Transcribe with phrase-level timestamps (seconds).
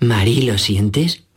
[0.00, 1.24] Mari, ¿lo sientes?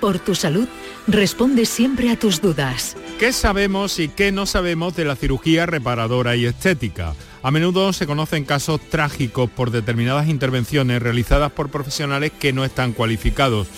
[0.00, 0.68] por tu salud,
[1.06, 2.96] responde siempre a tus dudas.
[3.18, 7.14] ¿Qué sabemos y qué no sabemos de la cirugía reparadora y estética?
[7.42, 12.92] A menudo se conocen casos trágicos por determinadas intervenciones realizadas por profesionales que no están
[12.92, 13.68] cualificados.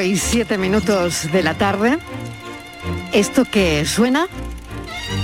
[0.00, 1.98] 5 y 7 minutos de la tarde.
[3.12, 4.28] Esto que suena,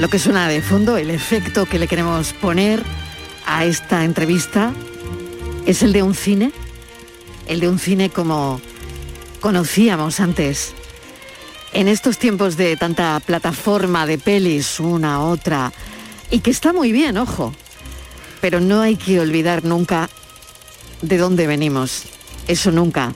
[0.01, 2.83] lo que suena de fondo, el efecto que le queremos poner
[3.47, 4.75] a esta entrevista,
[5.65, 6.53] es el de un cine,
[7.47, 8.61] el de un cine como
[9.41, 10.75] conocíamos antes.
[11.73, 15.73] En estos tiempos de tanta plataforma de pelis, una, otra,
[16.31, 17.55] y que está muy bien, ojo,
[18.43, 20.11] pero no hay que olvidar nunca
[21.01, 22.03] de dónde venimos,
[22.47, 23.15] eso nunca.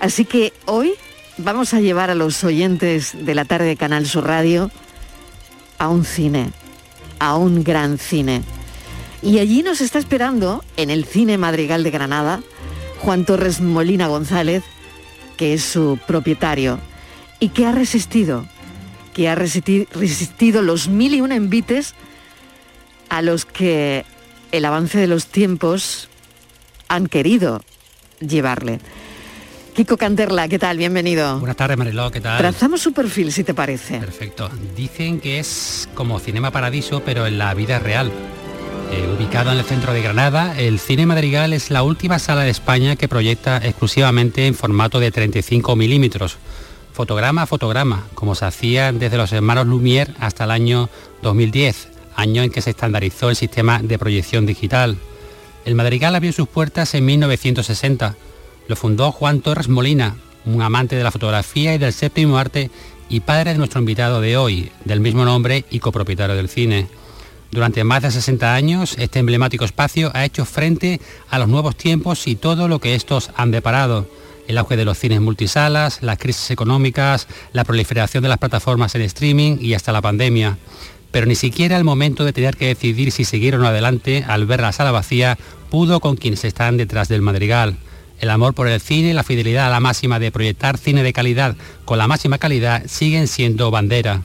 [0.00, 0.92] Así que hoy
[1.38, 4.70] vamos a llevar a los oyentes de la tarde de Canal Sur Radio
[5.78, 6.50] a un cine,
[7.18, 8.42] a un gran cine.
[9.22, 12.40] Y allí nos está esperando, en el Cine Madrigal de Granada,
[13.00, 14.62] Juan Torres Molina González,
[15.36, 16.78] que es su propietario,
[17.40, 18.46] y que ha resistido,
[19.14, 21.94] que ha resistido los mil y una envites
[23.08, 24.04] a los que
[24.52, 26.08] el avance de los tiempos
[26.86, 27.62] han querido
[28.20, 28.80] llevarle.
[29.78, 30.76] Kiko Canterla, ¿qué tal?
[30.76, 31.38] Bienvenido.
[31.38, 32.36] Buenas tardes, Mariló, ¿qué tal?
[32.36, 34.00] Trazamos su perfil, si te parece.
[34.00, 34.50] Perfecto.
[34.74, 38.10] Dicen que es como Cinema Paradiso, pero en la vida real.
[38.90, 42.50] Eh, ubicado en el centro de Granada, el Cine Madrigal es la última sala de
[42.50, 46.38] España que proyecta exclusivamente en formato de 35 milímetros,
[46.92, 50.90] fotograma a fotograma, como se hacía desde los hermanos Lumière hasta el año
[51.22, 54.98] 2010, año en que se estandarizó el sistema de proyección digital.
[55.64, 58.16] El Madrigal abrió sus puertas en 1960
[58.68, 62.70] lo fundó Juan Torres Molina, un amante de la fotografía y del séptimo arte
[63.08, 66.86] y padre de nuestro invitado de hoy, del mismo nombre y copropietario del cine.
[67.50, 72.26] Durante más de 60 años, este emblemático espacio ha hecho frente a los nuevos tiempos
[72.26, 74.06] y todo lo que estos han deparado.
[74.46, 79.02] El auge de los cines multisalas, las crisis económicas, la proliferación de las plataformas en
[79.02, 80.58] streaming y hasta la pandemia.
[81.10, 84.44] Pero ni siquiera el momento de tener que decidir si seguir o no adelante al
[84.44, 85.38] ver la sala vacía
[85.70, 87.78] pudo con quienes están detrás del madrigal.
[88.20, 91.12] El amor por el cine y la fidelidad a la máxima de proyectar cine de
[91.12, 94.22] calidad con la máxima calidad siguen siendo bandera.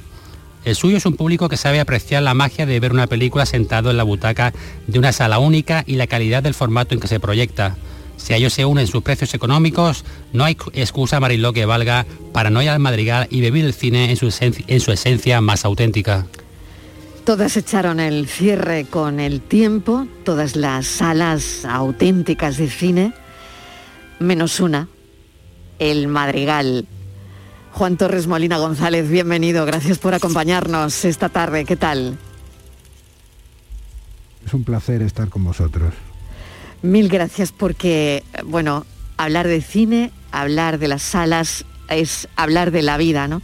[0.66, 3.92] El suyo es un público que sabe apreciar la magia de ver una película sentado
[3.92, 4.54] en la butaca
[4.88, 7.76] de una sala única y la calidad del formato en que se proyecta.
[8.18, 12.50] Si a ellos se unen sus precios económicos, no hay excusa Mariló que valga para
[12.50, 16.26] no ir al madrigal y vivir el cine en su, en su esencia más auténtica.
[17.26, 23.14] Todas echaron el cierre con el tiempo, todas las salas auténticas de cine
[24.24, 24.88] menos una,
[25.80, 26.88] el Madrigal.
[27.72, 32.18] Juan Torres Molina González, bienvenido, gracias por acompañarnos esta tarde, ¿qué tal?
[34.46, 35.94] Es un placer estar con vosotros.
[36.82, 38.86] Mil gracias porque, bueno,
[39.18, 43.42] hablar de cine, hablar de las salas, es hablar de la vida, ¿no?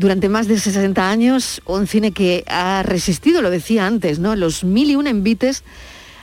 [0.00, 4.34] durante más de 60 años, un cine que ha resistido, lo decía antes, ¿no?
[4.34, 5.62] Los mil y un envites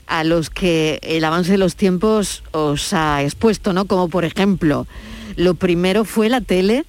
[0.08, 3.86] a los que el avance de los tiempos os ha expuesto, ¿no?
[3.86, 4.88] Como por ejemplo,
[5.36, 6.86] lo primero fue la tele,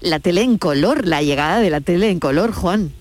[0.00, 2.92] la tele en color, la llegada de la tele en color, Juan.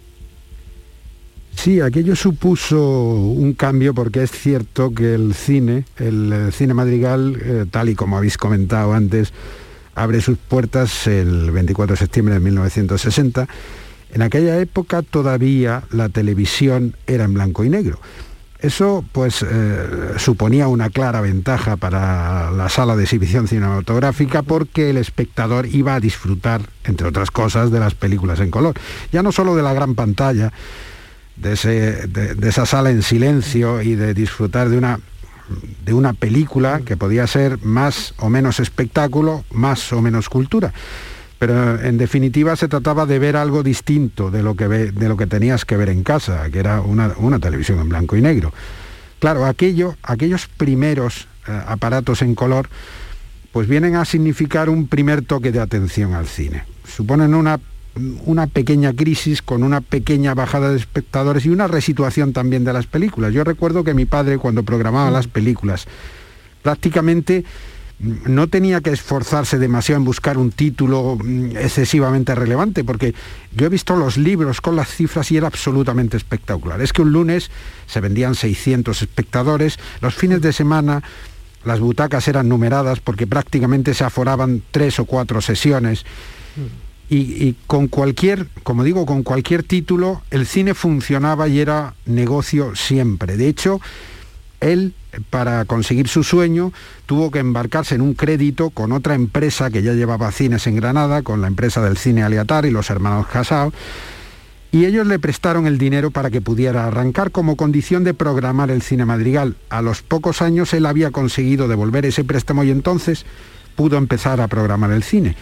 [1.56, 7.38] Sí, aquello supuso un cambio porque es cierto que el cine, el eh, cine madrigal,
[7.42, 9.33] eh, tal y como habéis comentado antes,
[9.94, 13.48] abre sus puertas el 24 de septiembre de 1960.
[14.13, 18.00] En aquella época todavía la televisión era en blanco y negro.
[18.61, 24.97] Eso pues eh, suponía una clara ventaja para la sala de exhibición cinematográfica porque el
[24.97, 28.75] espectador iba a disfrutar, entre otras cosas, de las películas en color.
[29.13, 30.51] Ya no solo de la gran pantalla,
[31.38, 31.53] de,
[32.50, 35.00] esa sala en silencio y de disfrutar de una,
[35.85, 40.73] de una película que podía ser más o menos espectáculo, más o menos cultura
[41.39, 45.25] pero en definitiva se trataba de ver algo distinto de lo que, de lo que
[45.25, 48.53] tenías que ver en casa, que era una, televisión en blanco y negro.
[49.19, 52.69] Claro, aquello, aquellos primeros eh, aparatos en color,
[53.53, 56.63] pues vienen a significar un primer toque de atención al cine.
[56.86, 57.59] Suponen una,
[58.25, 62.85] una pequeña crisis con una pequeña bajada de espectadores y una resituación también de las
[62.85, 63.33] películas.
[63.33, 65.88] Yo recuerdo que mi padre cuando programaba las películas,
[66.63, 67.45] prácticamente
[67.99, 73.13] no tenía que esforzarse demasiado en buscar un título mm, excesivamente relevante, porque
[73.53, 76.81] yo he visto los libros con las cifras y era absolutamente espectacular.
[76.81, 77.51] Es que un lunes
[77.87, 81.03] se vendían 600 espectadores, los fines de semana
[81.65, 86.05] las butacas eran numeradas porque prácticamente se aforaban tres o cuatro sesiones.
[87.09, 92.75] Y, y, con cualquier, como digo, con cualquier título, el cine funcionaba y era negocio
[92.75, 93.35] siempre.
[93.35, 93.81] De hecho,
[94.59, 94.93] él,
[95.29, 96.71] para conseguir su sueño,
[97.06, 101.21] tuvo que embarcarse en un crédito con otra empresa que ya llevaba cines en Granada,
[101.21, 103.73] con la empresa del cine Aliatar y los hermanos Casao,
[104.71, 108.83] y ellos le prestaron el dinero para que pudiera arrancar como condición de programar el
[108.83, 109.56] cine madrigal.
[109.69, 113.25] A los pocos años él había conseguido devolver ese préstamo y entonces
[113.75, 115.35] pudo empezar a programar el cine.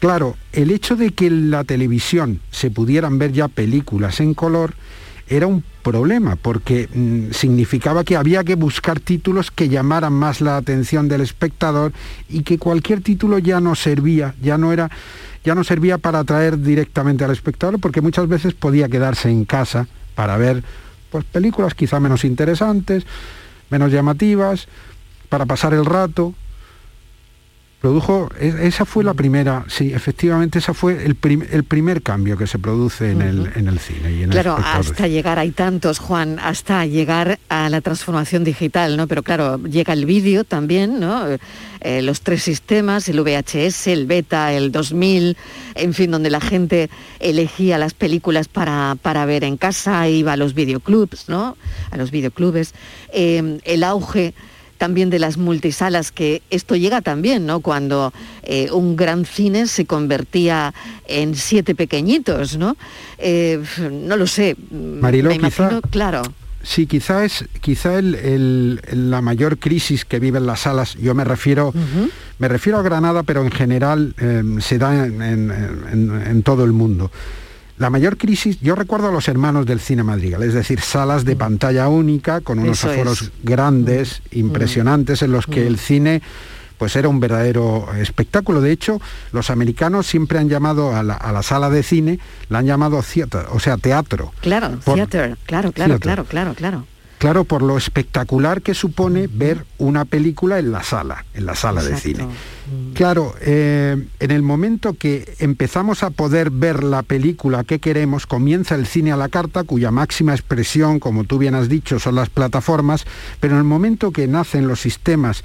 [0.00, 4.74] Claro, el hecho de que en la televisión se pudieran ver ya películas en color
[5.30, 10.56] era un problema, porque mm, significaba que había que buscar títulos que llamaran más la
[10.56, 11.92] atención del espectador
[12.28, 14.90] y que cualquier título ya no servía, ya no era
[15.42, 19.86] ya no servía para atraer directamente al espectador porque muchas veces podía quedarse en casa
[20.14, 20.62] para ver
[21.10, 23.06] pues, películas quizá menos interesantes,
[23.70, 24.68] menos llamativas,
[25.30, 26.34] para pasar el rato,
[27.80, 31.16] produjo, esa fue la primera, sí, efectivamente, esa fue el,
[31.50, 34.12] el primer cambio que se produce en, el, en el cine.
[34.12, 39.06] Y en claro, hasta llegar, hay tantos, Juan, hasta llegar a la transformación digital, ¿no?
[39.06, 41.24] Pero claro, llega el vídeo también, ¿no?
[41.80, 45.38] Eh, los tres sistemas, el VHS, el Beta, el 2000,
[45.74, 50.36] en fin, donde la gente elegía las películas para, para ver en casa, iba a
[50.36, 51.56] los videoclubs, ¿no?
[51.90, 52.74] A los videoclubes.
[53.14, 54.34] Eh, el auge
[54.80, 57.60] también de las multisalas, que esto llega también, ¿no?
[57.60, 60.72] Cuando eh, un gran cine se convertía
[61.06, 62.78] en siete pequeñitos, ¿no?
[63.18, 63.62] Eh,
[63.92, 64.56] no lo sé.
[64.70, 66.22] Marilo, me imagino, claro.
[66.62, 70.94] Sí, quizá es quizá la mayor crisis que viven las salas.
[70.94, 71.74] Yo me refiero,
[72.38, 77.10] me refiero a Granada, pero en general eh, se da en todo el mundo.
[77.80, 81.34] La mayor crisis, yo recuerdo a los hermanos del cine madrigal, es decir, salas de
[81.34, 81.38] mm.
[81.38, 84.38] pantalla única con unos aforos grandes, mm.
[84.38, 85.66] impresionantes, en los que mm.
[85.66, 86.22] el cine
[86.76, 88.60] pues era un verdadero espectáculo.
[88.60, 89.00] De hecho,
[89.32, 92.18] los americanos siempre han llamado a la, sala de cine,
[92.50, 94.30] la han llamado theater, o sea, teatro.
[94.42, 96.86] Claro, theater, claro, claro, claro, claro, claro.
[97.20, 101.82] Claro, por lo espectacular que supone ver una película en la sala, en la sala
[101.82, 102.24] de cine.
[102.24, 102.94] Mm.
[102.94, 108.74] Claro, eh, en el momento que empezamos a poder ver la película que queremos, comienza
[108.74, 112.30] el cine a la carta, cuya máxima expresión, como tú bien has dicho, son las
[112.30, 113.04] plataformas,
[113.38, 115.44] pero en el momento que nacen los sistemas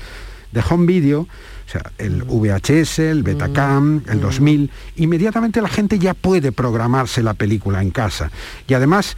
[0.54, 2.30] de home video, o sea, el mm.
[2.30, 5.04] VHS, el Betacam, el 2000, mm.
[5.04, 8.32] inmediatamente la gente ya puede programarse la película en casa.
[8.66, 9.18] Y además,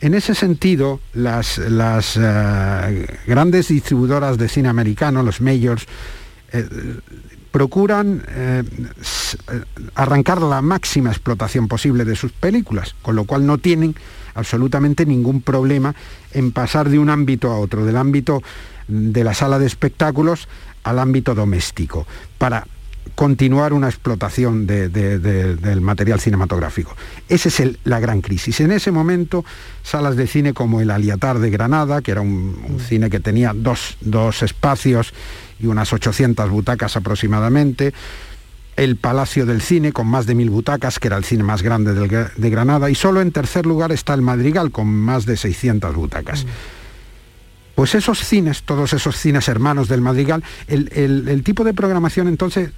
[0.00, 5.86] en ese sentido, las, eh, grandes distribuidoras de cine americano, los majors,
[6.52, 6.66] eh,
[7.50, 8.62] procuran eh,
[9.94, 13.94] arrancar la máxima explotación posible de sus películas, con lo cual no tienen
[14.34, 15.94] absolutamente ningún problema
[16.32, 18.42] en pasar de un ámbito a otro, del ámbito
[18.88, 20.48] de la sala de espectáculos
[20.84, 22.06] al ámbito doméstico,
[22.38, 22.66] para
[23.14, 26.96] continuar una explotación del material cinematográfico.
[27.28, 28.60] Esa es la gran crisis.
[28.60, 29.44] En ese momento,
[29.82, 32.80] salas de cine como el Aliatar de Granada, que era un, mm.
[32.80, 33.96] cine que tenía dos,
[34.42, 35.12] espacios
[35.58, 37.92] y unas 800 butacas aproximadamente,
[38.76, 41.92] el Palacio del Cine con más de mil butacas, que era el cine más grande
[41.92, 46.46] de Granada, y solo en tercer lugar está el Madrigal con más de 600 butacas.
[47.80, 52.72] Pues esos cines, todos esos cines hermanos del Madrigal, el, tipo de programación entonces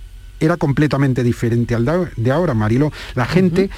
[0.44, 2.92] era completamente diferente al de ahora, Marilo.
[3.14, 3.70] La gente...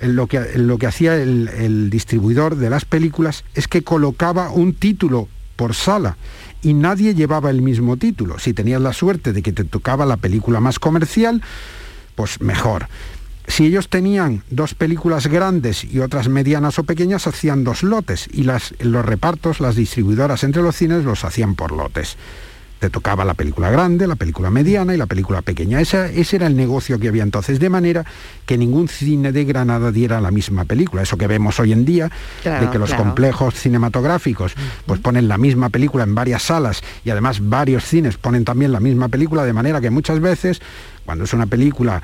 [0.00, 4.74] lo que, lo que hacía el, el, distribuidor de las películas es que colocaba un
[4.74, 6.16] título por sala
[6.60, 8.40] y nadie llevaba el mismo título.
[8.40, 11.40] Si tenías la suerte de que te tocaba la película más comercial,
[12.16, 12.88] pues mejor.
[13.46, 18.44] Si ellos tenían dos películas grandes y otras medianas o pequeñas, hacían dos lotes y
[18.44, 22.16] las, los repartos, las distribuidoras entre los cines los hacían por lotes
[22.82, 25.80] te tocaba la película grande, la película mediana y la película pequeña.
[25.80, 28.04] Ese, ese, era el negocio que había entonces, de manera
[28.44, 31.02] que ningún cine de Granada diera la misma película.
[31.02, 32.10] Eso que vemos hoy en día,
[32.42, 37.38] de que los complejos cinematográficos pues ponen la misma película en varias salas y además
[37.48, 40.60] varios cines ponen también la misma película, de manera que muchas veces,
[41.04, 42.02] cuando es una película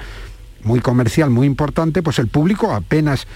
[0.63, 3.27] muy comercial, muy importante, pues el público apenas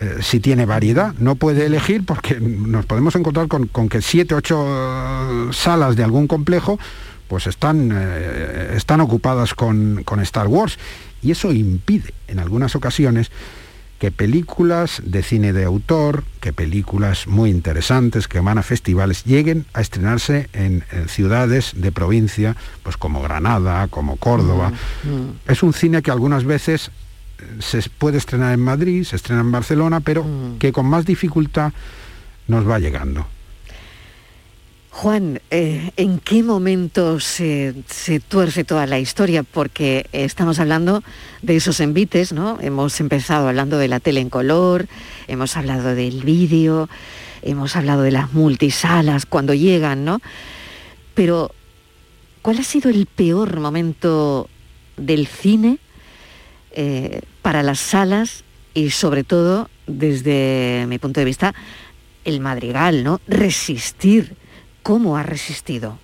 [0.00, 1.14] eh, si tiene variedad.
[1.18, 6.78] No puede elegir porque nos podemos encontrar con, que siete, ocho salas de algún complejo
[7.28, 10.78] pues están, eh, están ocupadas con, con Star Wars.
[11.22, 13.30] Y eso impide en algunas ocasiones
[13.98, 19.64] que películas de cine de autor, que películas muy interesantes que van a festivales, lleguen
[19.72, 24.72] a estrenarse en, ciudades de provincia, pues como Granada, como Córdoba.
[25.04, 25.38] Mm, mm.
[25.48, 26.90] Es un cine que algunas veces
[27.60, 30.58] se puede estrenar en Madrid, se estrena en Barcelona, pero mm.
[30.58, 31.72] que con más dificultad
[32.48, 33.26] nos va llegando.
[34.90, 37.74] Juan, eh, ¿en qué momento se,
[38.28, 39.42] tuerce toda la historia?
[39.42, 41.02] Porque estamos hablando
[41.42, 42.58] de esos envites, ¿no?
[42.62, 44.88] Hemos empezado hablando de la tele en color,
[45.28, 46.88] hemos hablado del vídeo,
[47.42, 50.22] hemos hablado de las multisalas cuando llegan, ¿no?
[51.12, 51.50] Pero,
[52.40, 54.48] ¿cuál ha sido el peor momento
[54.96, 55.78] del cine
[56.78, 61.54] eh, para las salas y sobre todo, desde mi punto de vista,
[62.26, 63.18] el madrigal, ¿no?
[63.26, 64.36] Resistir.
[64.82, 65.98] ¿Cómo ha resistido?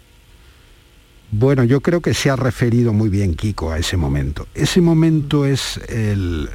[1.30, 4.46] Bueno, yo creo que se ha referido muy bien Kiko a ese momento.
[4.54, 6.48] Ese momento es el,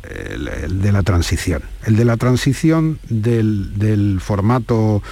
[0.67, 5.03] de la transición, el de la transición del, del, formato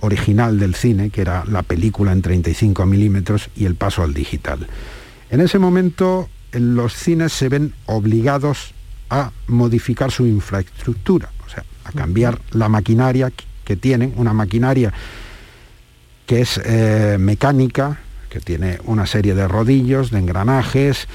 [0.00, 4.66] original del cine, que era la película en 35 milímetros, y el paso al digital.
[5.30, 8.74] En ese momento los cines se ven obligados
[9.10, 13.32] a modificar su infraestructura, o sea, a cambiar la maquinaria
[13.64, 14.92] que tienen, una maquinaria
[16.26, 17.98] que es eh, mecánica,
[18.30, 21.06] que tiene una serie de rodillos, de engranajes,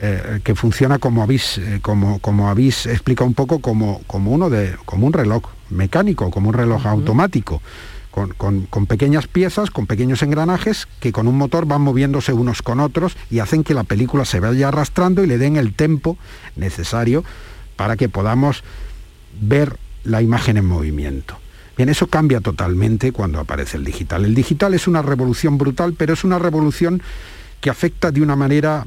[0.00, 4.50] eh, que funciona como habéis, eh, como, como habéis explicado un poco como, como, uno
[4.50, 7.60] de, como un reloj mecánico, como un reloj automático
[8.14, 13.16] con, pequeñas piezas, con pequeños engranajes que con un motor van moviéndose unos con otros
[13.28, 16.16] y hacen que la película se vaya arrastrando y le den el tempo
[16.54, 17.24] necesario
[17.74, 18.62] para que podamos
[19.40, 21.36] ver la imagen en movimiento.
[21.76, 24.24] Bien, eso cambia totalmente cuando aparece el digital.
[24.24, 27.02] El digital es una revolución brutal, pero es una revolución
[27.60, 28.86] que afecta de una manera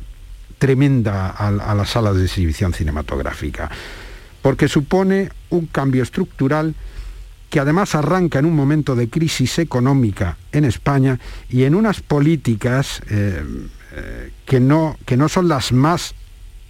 [0.57, 3.69] tremenda a, a las salas de exhibición cinematográfica,
[4.41, 6.75] porque supone un cambio estructural
[7.49, 13.01] que además arranca en un momento de crisis económica en España y en unas políticas
[13.09, 13.41] eh,
[13.95, 16.13] eh, que, no, que no son las más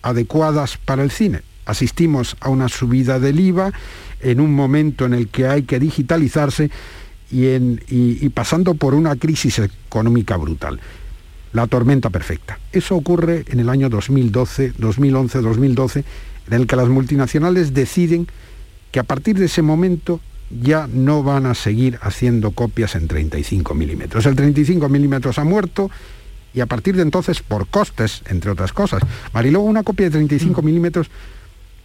[0.02, 1.42] adecuadas para el cine.
[1.66, 3.74] Asistimos a una subida del IVA
[4.22, 6.70] en un momento en el que hay que digitalizarse
[7.30, 10.80] y, en, y pasando por una crisis económica brutal.
[11.52, 12.60] La tormenta perfecta.
[12.72, 16.04] Eso ocurre en el año 2012, 2011, 2012,
[16.48, 18.28] en el que las multinacionales deciden
[18.92, 23.74] que a partir de ese momento ya no van a seguir haciendo copias en 35
[23.74, 24.26] milímetros.
[24.26, 25.90] El 35 milímetros ha muerto
[26.54, 29.04] y a partir de entonces, por costes, entre otras cosas.
[29.34, 30.66] Mariló, una copia de 35 mm.
[30.66, 31.08] milímetros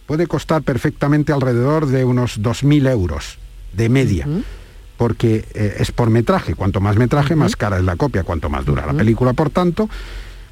[0.05, 3.37] puede costar perfectamente alrededor de unos 2.000 euros
[3.73, 4.27] de media.
[4.97, 8.65] Porque eh, es por metraje, cuanto más metraje, más cara es la copia, cuanto más
[8.65, 9.89] dura la película, por tanto,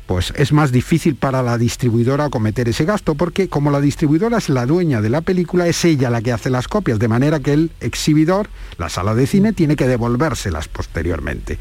[0.06, 4.50] pues es más difícil para la distribuidora cometer ese gasto, porque como la distribuidora es
[4.50, 7.54] la dueña de la película, es ella la que hace las copias, de manera que
[7.54, 11.58] el exhibidor, la sala de cine, tiene que devolvérselas posteriormente.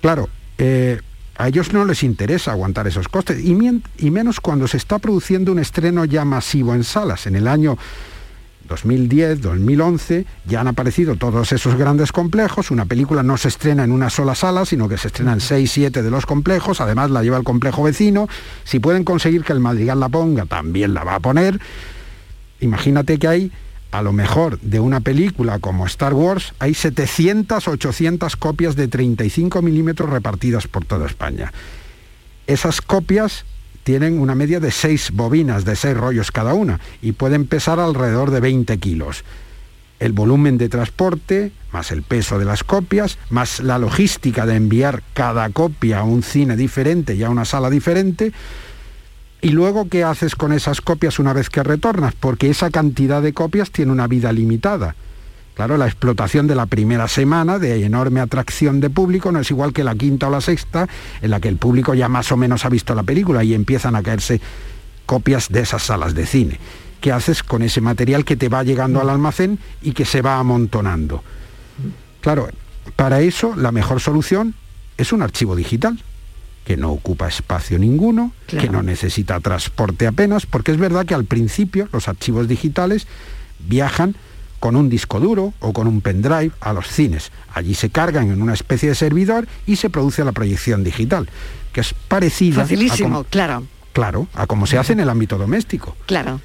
[0.00, 1.00] Claro, eh,
[1.36, 5.58] a ellos no les interesa aguantar esos costes, y menos cuando se está produciendo un
[5.58, 7.26] estreno ya masivo en salas.
[7.26, 7.78] En el año
[8.68, 12.70] 2010, 2011, ya han aparecido todos esos grandes complejos.
[12.70, 15.70] Una película no se estrena en una sola sala, sino que se estrena en 6,
[15.70, 16.80] 7 de los complejos.
[16.80, 18.28] Además la lleva el complejo vecino.
[18.62, 21.58] Si pueden conseguir que el Madrigal la ponga, también la va a poner.
[22.60, 23.52] Imagínate que hay,
[23.90, 29.62] a lo mejor, de una película como Star Wars, hay 700, 800 copias de 35
[29.62, 31.52] milímetros repartidas por toda España.
[32.46, 33.44] Esas copias
[33.88, 38.30] tienen una media de seis bobinas, de seis rollos cada una, y pueden pesar alrededor
[38.30, 39.24] de 20 kilos.
[39.98, 45.02] El volumen de transporte, más el peso de las copias, más la logística de enviar
[45.14, 48.34] cada copia a un cine diferente y a una sala diferente,
[49.40, 52.12] y luego, ¿qué haces con esas copias una vez que retornas?
[52.14, 54.96] Porque esa cantidad de copias tiene una vida limitada.
[55.58, 59.72] Claro, la explotación de la primera semana de enorme atracción de público no es igual
[59.72, 60.86] que la quinta o la sexta,
[61.20, 63.96] en la que el público ya más o menos ha visto la película y empiezan
[63.96, 64.40] a caerse
[65.04, 66.60] copias de esas salas de cine.
[67.00, 70.38] ¿Qué haces con ese material que te va llegando al almacén y que se va
[70.38, 71.24] amontonando?
[72.20, 72.50] Claro,
[72.94, 74.54] para eso la mejor solución
[74.96, 75.98] es un archivo digital
[76.64, 81.24] que no ocupa espacio ninguno, que no necesita transporte apenas, porque es verdad que al
[81.24, 83.08] principio los archivos digitales
[83.58, 84.14] viajan
[84.60, 87.30] con un disco duro o con un pendrive a los cines.
[87.54, 91.28] Allí se cargan en una especie de servidor y se produce la proyección digital,
[91.72, 93.64] que es parecida Facilísimo, claro.
[93.92, 95.96] Claro, a como se hace en el ámbito doméstico.
[96.06, 96.40] Claro,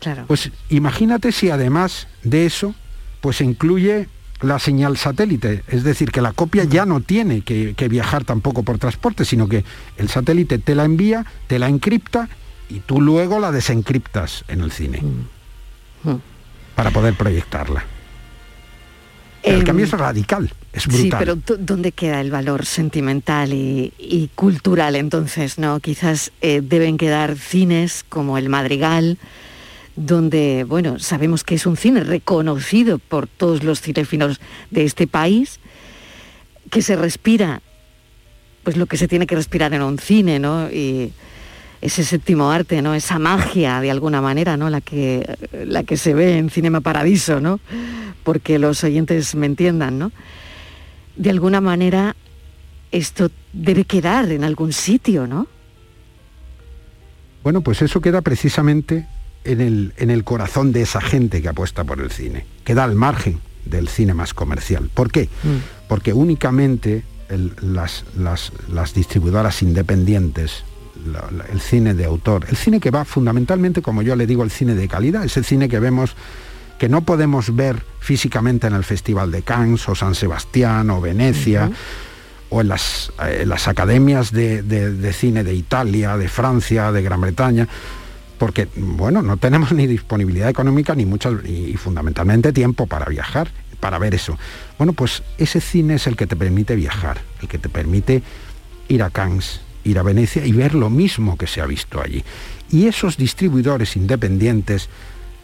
[0.00, 0.24] claro.
[0.26, 2.74] Pues imagínate si además de eso,
[3.20, 4.08] pues incluye
[4.40, 8.78] la señal satélite, es decir, que la copia ya no tiene que, viajar tampoco por
[8.78, 9.64] transporte, sino que
[9.98, 12.28] el satélite te la envía, te la encripta
[12.68, 15.02] y tú luego la desencriptas en el cine.
[15.02, 16.10] Mm.
[16.10, 16.29] Mm
[16.80, 17.84] para poder proyectarla.
[19.42, 21.02] El cambio es radical, es brutal.
[21.02, 25.58] Sí, pero ¿dónde queda el valor sentimental y, cultural entonces?
[25.58, 29.18] no Quizás eh, deben quedar cines como El Madrigal,
[29.94, 35.60] donde, bueno, sabemos que es un cine reconocido por todos los cinefilos de este país,
[36.70, 37.60] que se respira,
[38.62, 40.70] pues lo que se tiene que respirar en un cine, ¿no?
[40.70, 41.12] Y,
[41.80, 42.94] ese séptimo arte, ¿no?
[42.94, 44.68] Esa magia de alguna manera, ¿no?
[44.70, 47.60] La que, la que se ve en Cinema Paradiso, ¿no?
[48.22, 50.12] Porque los oyentes me entiendan, ¿no?
[51.16, 52.16] De alguna manera
[52.92, 55.46] esto debe quedar en algún sitio, ¿no?
[57.42, 59.06] Bueno, pues eso queda precisamente
[59.44, 62.44] en el, en el corazón de esa gente que apuesta por el cine.
[62.64, 64.90] Queda al margen del cine más comercial.
[64.92, 65.24] ¿Por qué?
[65.42, 65.88] Mm.
[65.88, 67.04] Porque únicamente
[67.62, 70.64] las, las, las distribuidoras independientes
[71.52, 74.74] el cine de autor, el cine que va fundamentalmente, como yo le digo, el cine
[74.74, 76.14] de calidad, ese cine que vemos
[76.80, 81.70] que no podemos ver físicamente en el Festival de Cannes o San Sebastián o Venecia
[82.48, 87.68] o en las, eh, las academias de, cine de Italia, de Francia, de Gran Bretaña,
[88.38, 93.98] porque bueno, no tenemos ni disponibilidad económica ni muchas y fundamentalmente tiempo para viajar, para
[93.98, 94.38] ver eso.
[94.78, 98.22] Bueno, pues ese cine es el que te permite viajar, el que te permite
[98.88, 102.24] ir a Cannes, ir a Venecia y ver lo mismo que se ha visto allí.
[102.70, 104.88] Y esos distribuidores independientes,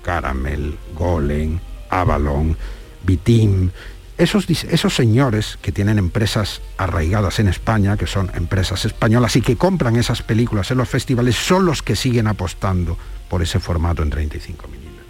[0.02, 1.58] Caramel, Golem,
[1.90, 2.56] Avalon,
[3.04, 3.70] Bitim,
[4.18, 9.56] esos, esos, señores que tienen empresas arraigadas en España, que son empresas españolas y que
[9.56, 12.96] compran esas películas en los festivales, son los que siguen apostando
[13.28, 15.06] por ese formato en 35 milímetros.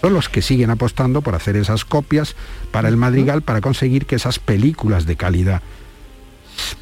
[0.00, 2.34] Son los que siguen apostando por hacer esas copias
[2.70, 5.62] para el Madrigal para conseguir que esas películas de calidad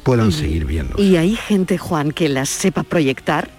[0.03, 1.01] puedan seguir viendo.
[1.01, 3.49] ¿Y hay gente, Juan, que las sepa proyectar?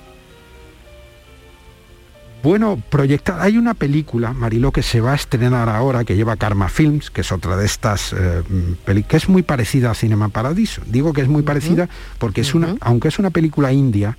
[2.42, 3.40] Bueno, proyectar.
[3.40, 7.22] Hay una película, Mariló, que se va a estrenar ahora, que lleva Karma Films, que
[7.22, 8.42] es otra de estas eh,
[8.84, 10.82] películas, que es muy parecida a Cinema Paradiso.
[10.86, 14.16] Digo que es muy parecida porque es una, aunque es una película india,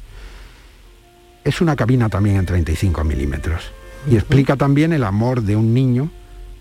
[1.45, 3.71] es una cabina también en 35 milímetros.
[4.11, 6.11] Y explica también el amor de un niño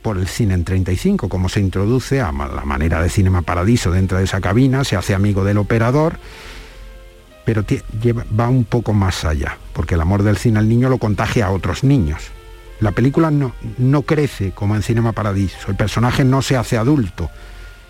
[0.07, 4.19] por el cine en 35, como se introduce a la manera de Cinema Paradiso dentro
[4.19, 6.21] de esa cabina, se hace amigo del operador,
[7.45, 7.65] pero
[8.39, 11.51] va un poco más allá, porque el amor del cine al niño lo contagia a
[11.51, 12.23] otros niños.
[12.79, 17.29] La película no, no crece como en Cinema Paradiso, el personaje no se hace adulto.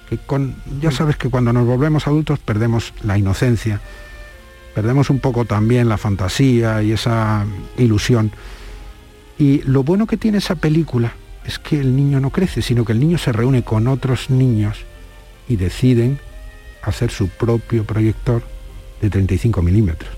[0.09, 3.83] Que con, ya sabes que cuando nos volvemos adultos perdemos la inocencia,
[4.75, 7.45] perdemos un poco también la fantasía y esa
[7.77, 8.31] ilusión.
[9.39, 11.13] Y lo bueno que tiene esa película
[11.47, 14.79] es que el niño no crece, sino que el niño se reúne con otros niños
[15.49, 16.19] y deciden
[16.83, 18.43] hacer su propio proyector
[19.01, 20.11] de 35 milímetros.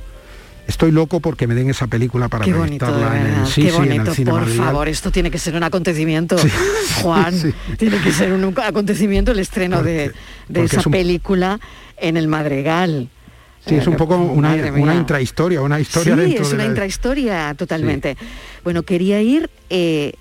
[0.67, 4.47] Estoy loco porque me den esa película para proyectarla en el, sí, Qué bonito, por
[4.47, 6.37] favor, esto tiene que ser un acontecimiento,
[7.03, 7.35] Juan,
[7.79, 10.13] tiene que ser un acontecimiento el estreno de,
[10.53, 11.59] esa película
[11.97, 13.09] en el Madrigal.
[13.67, 14.57] Sí, es un poco una,
[14.95, 18.17] intrahistoria, una historia sí, es una intrahistoria totalmente.
[18.63, 20.15] Bueno, quería ir eh,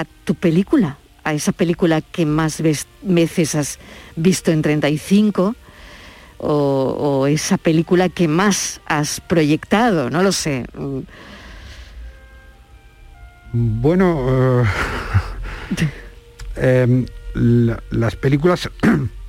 [0.00, 2.62] a tu película, a esa película que más
[3.02, 3.78] veces has
[4.16, 5.54] visto en 35
[6.38, 10.64] o, esa película que más has proyectado, no lo sé.
[13.52, 14.64] Bueno, eh,
[16.86, 18.70] em, las películas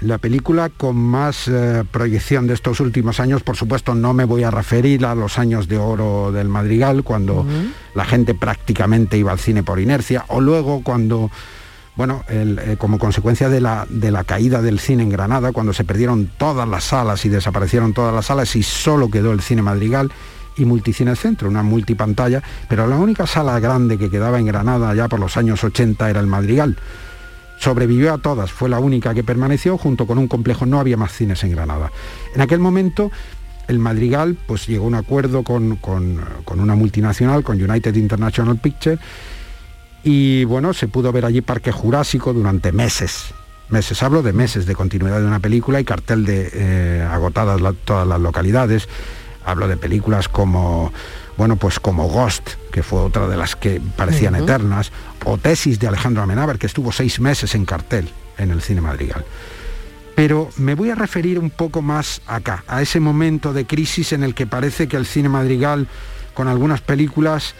[0.00, 4.42] la película con más eh, proyección de estos últimos años, por supuesto no me voy
[4.42, 7.46] a referir a los años de oro del Madrigal, cuando
[7.94, 11.30] la gente prácticamente iba al cine por inercia, o luego cuando,
[11.96, 15.84] bueno, eh, como consecuencia de la, de la caída del cine en Granada, cuando se
[15.84, 20.10] perdieron todas las salas y desaparecieron todas las salas y solo quedó el cine Madrigal
[20.56, 25.08] y Multicine Centro, una multipantalla, pero la única sala grande que quedaba en Granada ya
[25.08, 26.76] por los años 80 era el Madrigal
[27.64, 31.12] sobrevivió a todas, fue la única que permaneció, junto con un complejo, no había más
[31.12, 31.90] cines en Granada.
[32.34, 33.10] En aquel momento
[33.68, 35.78] el Madrigal pues llegó a un acuerdo con,
[36.46, 39.00] una multinacional, con United International Pictures,
[40.02, 43.32] y bueno, se pudo ver allí Parque Jurásico durante meses.
[43.70, 48.06] Meses, hablo de meses de continuidad de una película y cartel de eh, agotadas todas
[48.06, 48.86] las localidades.
[49.46, 50.92] Hablo de películas como
[51.36, 54.92] bueno, pues como Ghost, que fue otra de las que parecían eternas,
[55.24, 59.24] o Tesis de Alejandro Amenábar, que estuvo seis meses en cartel en el cine madrigal.
[60.14, 64.22] Pero me voy a referir un poco más acá, a ese momento de crisis en
[64.22, 65.88] el que parece que el cine madrigal,
[66.34, 67.54] con algunas películas,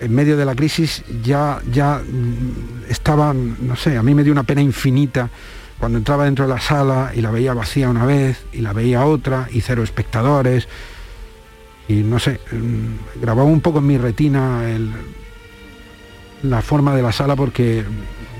[0.00, 4.32] en medio de la crisis, ya, ya mm, estaba, no sé, a mí me dio
[4.32, 5.28] una pena infinita
[5.78, 9.04] cuando entraba dentro de la sala y la veía vacía una vez y la veía
[9.04, 10.68] otra y cero espectadores
[11.88, 14.62] y no sé, mm, grababa un poco en mi retina
[16.42, 17.84] la forma de la sala porque,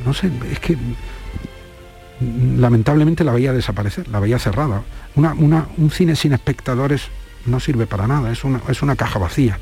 [0.05, 4.83] no sé, es que mm, lamentablemente la veía desaparecer, la veía cerrada.
[5.15, 5.35] Una,
[5.77, 7.09] un cine sin espectadores
[7.47, 9.59] no sirve para nada, es una, es una caja vacía.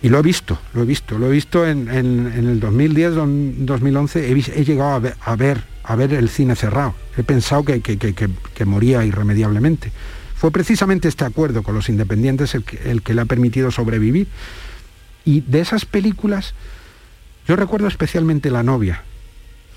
[0.00, 4.64] Y lo he visto, lo he visto, lo he visto en, el 2010, 2011, he,
[4.64, 4.98] llegado a
[5.36, 6.94] ver, a ver, el cine cerrado.
[7.16, 9.92] He pensado que moría irremediablemente.
[10.44, 14.28] Fue precisamente este acuerdo con los independientes el que, le ha permitido sobrevivir.
[15.24, 16.52] Y de esas películas,
[17.48, 19.04] yo recuerdo especialmente La novia,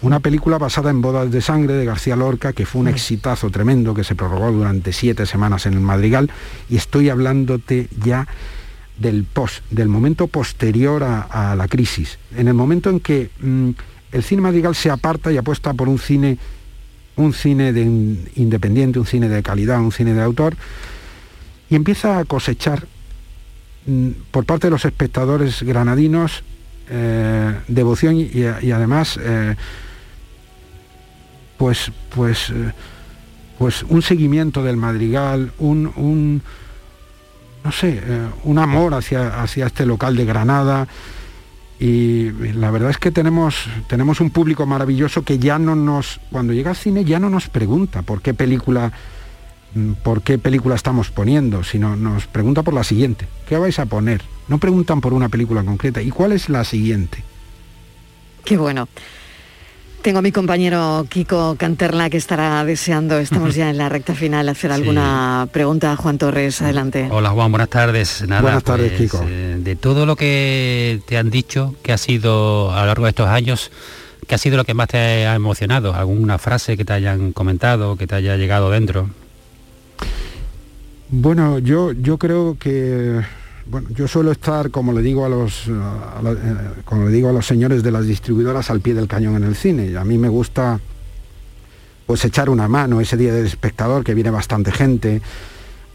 [0.01, 2.89] una película basada en Bodas de Sangre de García Lorca, que fue un mm.
[2.89, 6.29] exitazo tremendo, que se prorrogó durante siete semanas en el Madrigal,
[6.69, 8.27] y estoy hablándote ya
[8.97, 13.69] del post, del momento posterior a, la crisis, en el momento en que mm,
[14.11, 16.37] el cine madrigal se aparta y apuesta por un cine
[17.17, 20.55] un cine de independiente, un cine de calidad, un cine de autor,
[21.69, 22.87] y empieza a cosechar
[23.85, 26.43] mm, por parte de los espectadores granadinos
[26.89, 29.55] eh, devoción y, además eh,
[31.57, 32.71] pues pues eh,
[33.59, 36.41] pues un seguimiento del madrigal un,
[37.61, 38.01] no sé
[38.45, 40.87] un amor hacia, hacia este local de Granada
[41.79, 46.53] y la verdad es que tenemos, tenemos un público maravilloso que ya no nos, cuando
[46.53, 48.91] llega al cine ya no nos pregunta por qué película,
[49.75, 53.27] mm, por qué película estamos poniendo, sino nos pregunta por la siguiente.
[53.47, 54.23] ¿Qué vais a poner?
[54.47, 56.01] No preguntan por una película concreta.
[56.01, 57.23] ¿Y cuál es la siguiente?
[58.43, 58.87] Qué bueno.
[60.01, 64.47] Tengo a mi compañero Kiko Canterla que estará deseando, estamos ya en la recta final,
[64.47, 66.61] hacer alguna pregunta a Juan Torres.
[66.61, 67.07] Adelante.
[67.11, 68.23] Hola Juan, buenas tardes.
[68.25, 69.25] buenas tardes, pues, Kiko.
[69.27, 73.09] Eh, de todo lo que te han dicho, que ha sido a lo largo de
[73.09, 73.71] estos años,
[74.27, 75.93] ¿qué ha sido lo que más te ha emocionado?
[75.93, 79.09] ¿Alguna frase que te hayan comentado, que te haya llegado dentro?
[81.09, 83.21] Bueno, yo, yo creo que
[83.69, 85.71] bueno, yo suelo estar, como le digo a los, eh,
[86.85, 89.55] como le digo a los señores de las distribuidoras, al pie del cañón en el
[89.55, 89.97] cine.
[89.97, 90.79] A mí me gusta
[92.05, 95.21] pues echar una mano ese día del espectador que viene bastante gente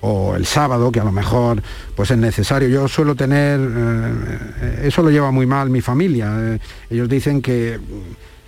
[0.03, 1.63] o el sábado que a lo mejor
[1.97, 2.69] pues es necesario.
[2.69, 6.35] Yo suelo tener eh, eso lo lleva muy mal mi familia.
[6.39, 6.59] Eh,
[6.91, 7.81] ellos dicen que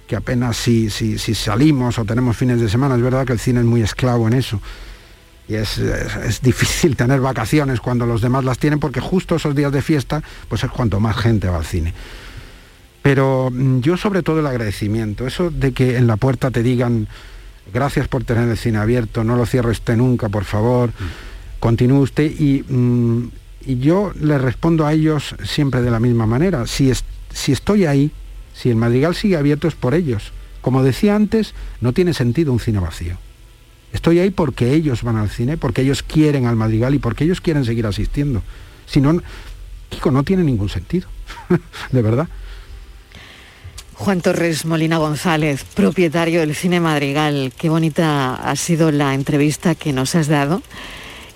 [0.07, 3.39] que apenas si, si, si salimos o tenemos fines de semana es verdad que el
[3.39, 4.61] cine es muy esclavo en eso
[5.48, 5.80] y es,
[6.42, 10.64] difícil tener vacaciones cuando los demás las tienen porque justo esos días de fiesta pues
[10.64, 11.92] es cuanto más gente va al cine.
[13.02, 17.09] Pero mm, yo sobre todo el agradecimiento, eso de que en la puerta te digan
[17.72, 20.90] gracias por tener el cine abierto, no lo cierre usted nunca, por favor,
[21.61, 23.30] continúe usted y, mm,
[23.66, 26.66] y, yo les respondo a ellos siempre de la misma manera.
[26.66, 26.92] Si,
[27.33, 28.11] si estoy ahí,
[28.54, 30.33] si el Madrigal sigue abierto es por ellos.
[30.61, 33.18] Como decía antes, no tiene sentido un cine vacío.
[33.94, 37.40] Estoy ahí porque ellos van al cine, porque ellos quieren al Madrigal y porque ellos
[37.40, 38.42] quieren seguir asistiendo.
[38.87, 39.22] Si no,
[39.88, 41.09] Kiko, no tiene ningún sentido,
[41.92, 42.28] de verdad.
[43.94, 47.52] Juan Torres Molina González, propietario del Cine Madrigal.
[47.57, 50.61] Qué bonita ha sido la entrevista que nos has dado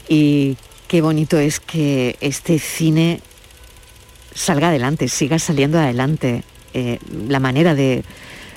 [0.09, 0.57] y
[0.89, 3.21] qué bonito es que este cine
[4.35, 6.43] salga adelante, siga saliendo adelante.
[6.75, 8.03] Eh, la manera de,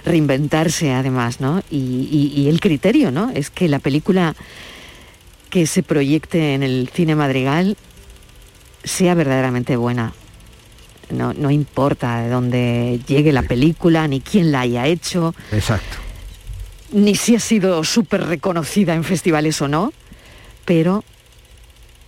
[0.05, 1.63] reinventarse además, ¿no?
[1.69, 3.29] Y, el criterio, ¿no?
[3.29, 4.35] Es que la película
[5.49, 7.77] que se proyecte en el cine madrigal
[8.83, 10.13] sea verdaderamente buena.
[11.09, 15.35] No, no importa de dónde llegue la película ni quién la haya hecho.
[15.51, 15.97] Exacto.
[16.93, 19.93] ni si ha sido súper reconocida en festivales o no,
[20.65, 21.03] pero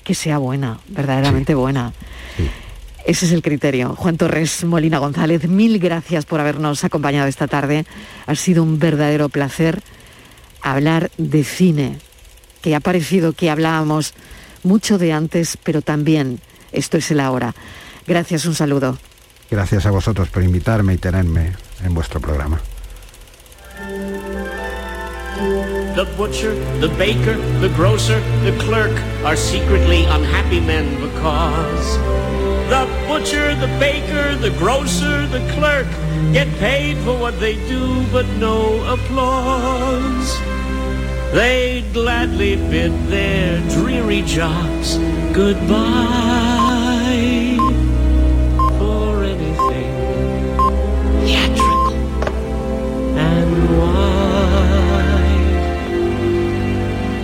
[0.04, 1.94] que sea buena, verdaderamente buena.
[3.06, 3.96] Ese es el criterio.
[3.96, 7.86] Juan Torres Molina González, mil gracias por habernos acompañado esta tarde.
[8.26, 9.82] Ha sido un verdadero placer
[10.62, 12.00] hablar de cine,
[12.62, 14.14] que ha parecido que hablábamos
[14.64, 16.40] mucho de antes, pero también
[16.72, 17.54] esto es el ahora.
[18.08, 18.98] Gracias, un saludo.
[19.52, 21.52] Gracias a vosotros por invitarme y tenerme
[21.84, 22.60] en vuestro programa.
[25.96, 28.92] The butcher, the baker, the grocer, the clerk
[29.24, 32.00] are secretly unhappy men because
[32.70, 35.88] the butcher, the baker, the grocer, the clerk
[36.34, 40.40] get paid for what they do, but no applause.
[41.34, 44.98] They'd gladly bid their dreary jobs
[45.34, 45.74] goodbye
[48.78, 49.94] for anything
[51.22, 51.94] theatrical.
[53.18, 55.04] And why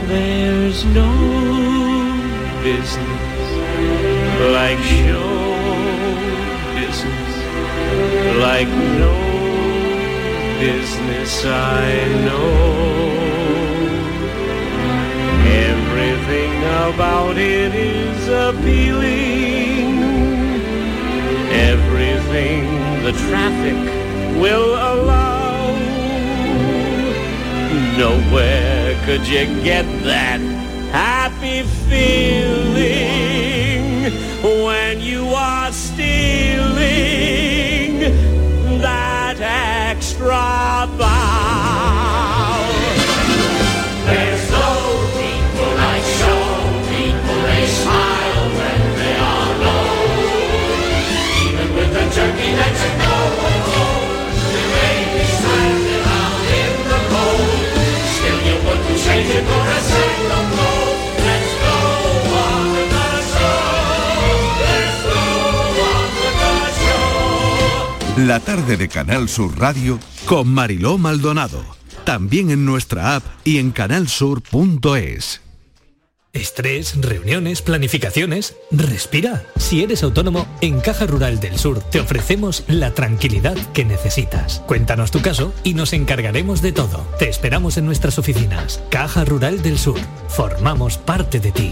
[0.08, 1.12] there's no
[2.63, 3.18] business
[4.39, 5.30] like show
[6.73, 7.32] business,
[8.39, 9.13] like no
[10.60, 13.19] business I know.
[15.45, 19.99] Everything about it is appealing.
[21.52, 22.63] Everything
[23.04, 23.80] the traffic
[24.41, 25.75] will allow.
[27.97, 30.59] Nowhere could you get that
[68.27, 71.63] La tarde de Canal Sur Radio con Mariló Maldonado.
[72.03, 75.41] También en nuestra app y en canalsur.es.
[76.34, 78.58] Estrés, reuniones, planificaciones.
[78.71, 79.43] Respira.
[79.55, 84.63] Si eres autónomo, en Caja Rural del Sur te ofrecemos la tranquilidad que necesitas.
[84.67, 87.08] Cuéntanos tu caso y nos encargaremos de todo.
[87.19, 88.84] Te esperamos en nuestras oficinas.
[88.89, 89.99] Caja Rural del Sur.
[90.27, 91.71] Formamos parte de ti.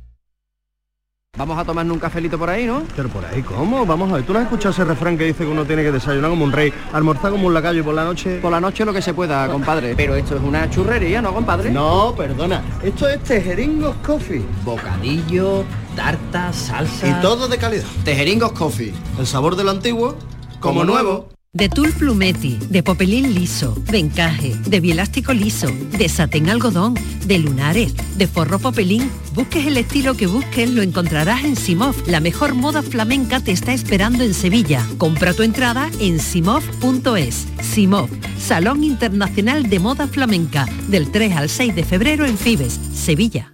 [1.37, 2.83] Vamos a tomarnos un cafelito por ahí, ¿no?
[2.93, 3.85] Pero por ahí, ¿cómo?
[3.85, 5.91] Vamos a ver, ¿tú no has escuchado ese refrán que dice que uno tiene que
[5.91, 8.39] desayunar como un rey, almorzar como un lacayo y por la noche...
[8.39, 9.95] Por la noche lo que se pueda, compadre.
[9.95, 11.71] Pero esto es una churrería, ¿no, compadre?
[11.71, 12.61] No, perdona.
[12.83, 14.45] Esto es Tejeringos Coffee.
[14.65, 15.63] Bocadillo,
[15.95, 17.07] tarta, salsa...
[17.07, 17.85] Y todo de calidad.
[18.03, 18.93] Tejeringos Coffee.
[19.17, 20.15] El sabor del antiguo,
[20.59, 21.29] como nuevo.
[21.53, 27.39] De tul plumeti, de popelín liso, de encaje, de bielástico liso, de satén algodón, de
[27.39, 29.11] lunares, de forro popelín.
[29.33, 31.93] Busques el estilo que busques, lo encontrarás en Simov.
[32.07, 34.87] La mejor moda flamenca te está esperando en Sevilla.
[34.97, 37.47] Compra tu entrada en simov.es.
[37.61, 38.09] Simov,
[38.39, 43.53] Salón Internacional de Moda Flamenca, del 3 al 6 de febrero en Fibes, Sevilla.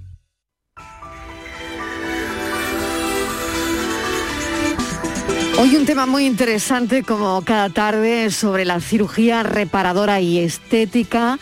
[5.61, 11.37] Hoy un tema muy interesante como cada tarde sobre la cirugía reparadora y estética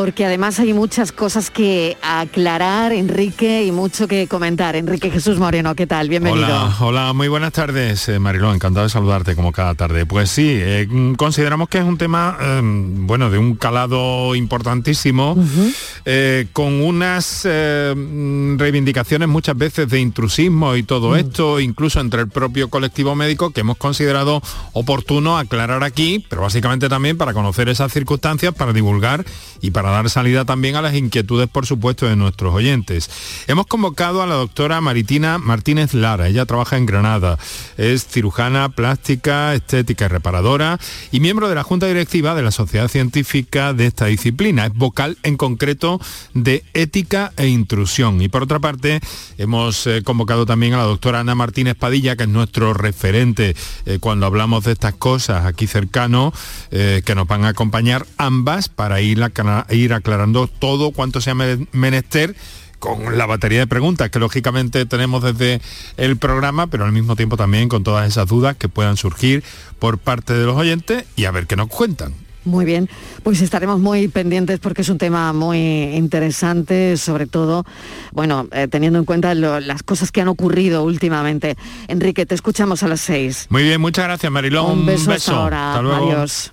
[0.00, 4.74] porque además hay muchas cosas que aclarar, Enrique, y mucho que comentar.
[4.74, 6.08] Enrique Jesús Moreno, ¿qué tal?
[6.08, 6.46] Bienvenido.
[6.46, 10.06] Hola, hola, muy buenas tardes, eh, Mariló, encantado de saludarte como cada tarde.
[10.06, 15.36] Pues sí, eh, mm, consideramos que es un tema, eh, bueno, de un calado importantísimo,
[16.06, 22.22] eh, con unas eh, mm, reivindicaciones muchas veces de intrusismo y todo esto, incluso entre
[22.22, 24.40] el propio colectivo médico, que hemos considerado
[24.72, 29.26] oportuno aclarar aquí, pero básicamente también para conocer esas circunstancias, para divulgar
[29.60, 33.10] y para dar salida también a las inquietudes, por supuesto, de nuestros oyentes.
[33.46, 37.38] Hemos convocado a la doctora Maritina Martínez Lara, ella trabaja en Granada,
[37.76, 40.78] es cirujana plástica, estética y reparadora
[41.10, 45.18] y miembro de la Junta Directiva de la Sociedad Científica de esta disciplina, es vocal
[45.22, 46.00] en concreto
[46.34, 48.20] de ética e intrusión.
[48.22, 49.00] Y por otra parte,
[49.38, 53.98] hemos eh, convocado también a la doctora Ana Martínez Padilla, que es nuestro referente eh,
[54.00, 56.32] cuando hablamos de estas cosas aquí cercano,
[56.70, 61.34] eh, que nos van a acompañar ambas para ir, acla- ir aclarando todo cuanto sea
[61.34, 62.34] me- menester
[62.78, 65.60] con la batería de preguntas que lógicamente tenemos desde
[65.98, 69.44] el programa, pero al mismo tiempo también con todas esas dudas que puedan surgir
[69.78, 72.14] por parte de los oyentes y a ver qué nos cuentan.
[72.42, 72.88] Muy bien,
[73.22, 75.58] pues estaremos muy pendientes porque es un tema muy
[75.94, 77.66] interesante, sobre todo,
[78.12, 81.58] bueno, eh, teniendo en cuenta lo- las cosas que han ocurrido últimamente.
[81.86, 83.46] Enrique, te escuchamos a las seis.
[83.50, 84.70] Muy bien, muchas gracias Marilón.
[84.70, 85.70] Un beso hasta ahora.
[85.72, 86.12] Hasta luego.
[86.12, 86.52] Adiós.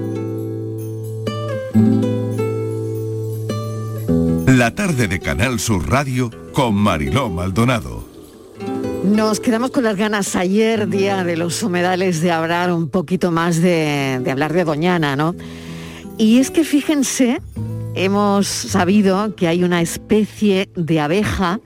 [4.61, 8.05] La tarde de Canal Sur Radio con Mariló Maldonado.
[9.03, 13.59] Nos quedamos con las ganas ayer, día de los humedales, de hablar un poquito más
[13.59, 15.33] de, de hablar de Doñana, ¿no?
[16.19, 17.41] Y es que fíjense,
[17.95, 21.59] hemos sabido que hay una especie de abeja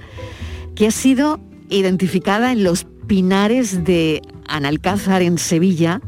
[0.73, 5.99] que ha sido identificada en los pinares de Analcázar en Sevilla,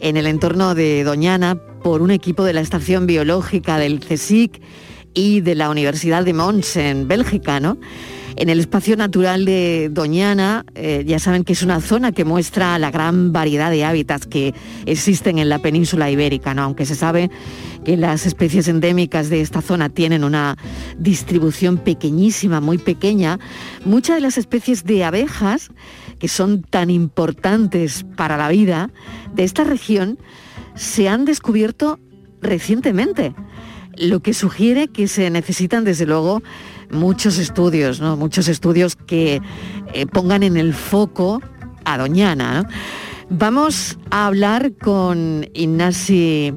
[0.00, 4.60] en el entorno de Doñana, por un equipo de la Estación Biológica del CSIC
[5.14, 7.78] y de la Universidad de Mons en Bélgica, ¿no?
[8.36, 12.78] En el espacio natural de Doñana, eh, ya saben que es una zona que muestra
[12.78, 14.54] la gran variedad de hábitats que
[14.86, 16.62] existen en la península ibérica, ¿no?
[16.62, 17.30] aunque se sabe
[17.84, 20.56] que las especies endémicas de esta zona tienen una
[20.96, 23.38] distribución pequeñísima, muy pequeña.
[23.84, 25.68] Muchas de las especies de abejas
[26.18, 28.90] que son tan importantes para la vida
[29.34, 30.18] de esta región
[30.74, 31.98] se han descubierto
[32.40, 33.34] recientemente,
[33.96, 36.42] lo que sugiere que se necesitan desde luego
[36.90, 38.16] muchos estudios, ¿no?
[38.16, 39.40] muchos estudios que
[39.92, 41.40] eh, pongan en el foco
[41.84, 42.68] a Doñana.
[43.28, 46.52] Vamos a hablar con Ignasi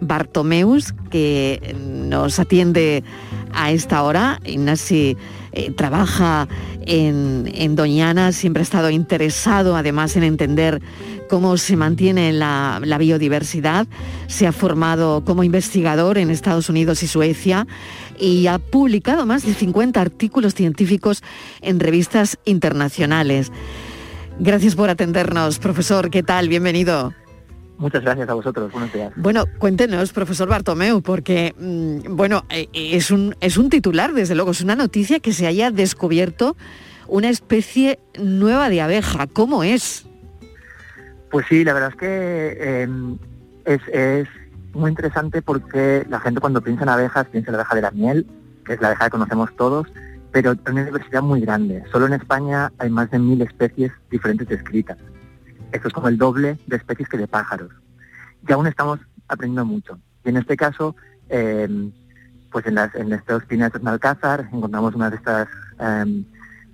[0.00, 3.04] Bartomeus, que nos atiende
[3.52, 4.40] a esta hora.
[4.44, 5.16] Ignasi
[5.52, 6.48] eh, trabaja
[6.82, 10.80] en, Doñana, siempre ha estado interesado además en entender
[11.28, 13.86] cómo se mantiene la, la biodiversidad.
[14.26, 17.66] Se ha formado como investigador en Estados Unidos y Suecia
[18.18, 21.22] y ha publicado más de 50 artículos científicos
[21.60, 23.52] en revistas internacionales.
[24.40, 26.10] Gracias por atendernos, profesor.
[26.10, 26.48] ¿Qué tal?
[26.48, 27.12] Bienvenido.
[27.78, 29.12] Muchas gracias a vosotros, buenos días.
[29.14, 34.50] Bueno, cuéntenos, profesor Bartomeu, porque, mm, bueno, eh, es, un, es un titular, desde luego,
[34.50, 36.56] es una noticia que se haya descubierto
[37.06, 39.28] una especie nueva de abeja.
[39.28, 40.06] ¿Cómo es?
[41.30, 42.88] Pues sí, la verdad es que eh,
[43.64, 44.28] es, es
[44.72, 47.90] muy interesante porque la gente cuando piensa en abejas piensa en la abeja de la
[47.92, 48.26] miel,
[48.64, 49.86] que es la abeja que conocemos todos,
[50.32, 51.84] pero hay una diversidad muy grande.
[51.92, 54.98] Solo en España hay más de mil especies diferentes descritas.
[55.72, 57.70] Esto es como el doble de especies que de pájaros.
[58.46, 59.98] Y aún estamos aprendiendo mucho.
[60.24, 60.96] Y en este caso,
[61.28, 61.90] eh,
[62.50, 66.24] pues en, las, en estos pinares de Alcázar encontramos una de estas eh,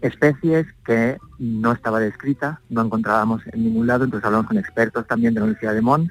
[0.01, 5.35] especies que no estaba descrita, no encontrábamos en ningún lado, entonces hablamos con expertos también
[5.35, 6.11] de la Universidad de Mons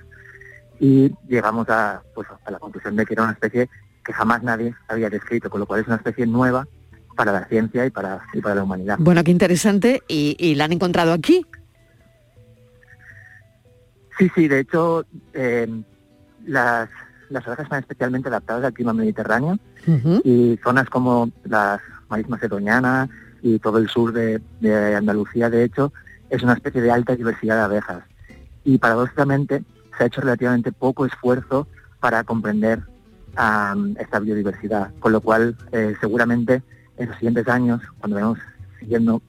[0.80, 3.70] y llegamos a, pues, a la conclusión de que era una especie
[4.04, 6.68] que jamás nadie había descrito, con lo cual es una especie nueva
[7.16, 8.98] para la ciencia y para, y para la humanidad.
[9.00, 10.02] Bueno, qué interesante.
[10.08, 11.46] ¿Y, y la han encontrado aquí?
[14.18, 15.68] Sí, sí, de hecho, eh,
[16.46, 16.90] las,
[17.30, 19.58] las abejas están especialmente adaptadas al clima mediterráneo
[20.24, 23.10] y zonas como las marismas de Doñana
[23.42, 25.92] y todo el sur de, de Andalucía, de hecho,
[26.30, 28.04] es una especie de alta diversidad de abejas.
[28.64, 29.64] Y paradójicamente
[29.98, 31.68] se ha hecho relativamente poco esfuerzo
[32.00, 32.82] para comprender
[33.98, 36.62] esta biodiversidad, con lo cual eh, seguramente
[36.98, 38.40] en los siguientes años, cuando vayamos
[38.80, 39.22] siguiendo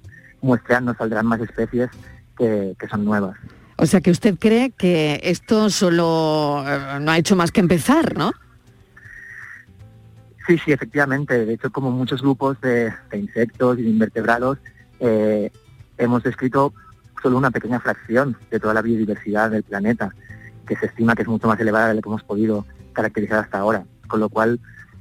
[0.43, 1.89] muestreando, saldrán más especies
[2.37, 3.37] que, que son nuevas.
[3.77, 8.17] O sea que usted cree que esto solo eh, no ha hecho más que empezar,
[8.17, 8.33] ¿no?
[10.47, 11.45] Sí, sí, efectivamente.
[11.45, 14.59] De hecho, como muchos grupos de, insectos y de invertebrados,
[15.01, 15.51] eh,
[15.99, 16.73] hemos descrito
[17.23, 20.15] solo una pequeña fracción de toda la biodiversidad del planeta,
[20.67, 23.59] que se estima que es mucho más elevada de lo que hemos podido caracterizar hasta
[23.59, 23.85] ahora.
[24.07, 24.61] Con lo cual,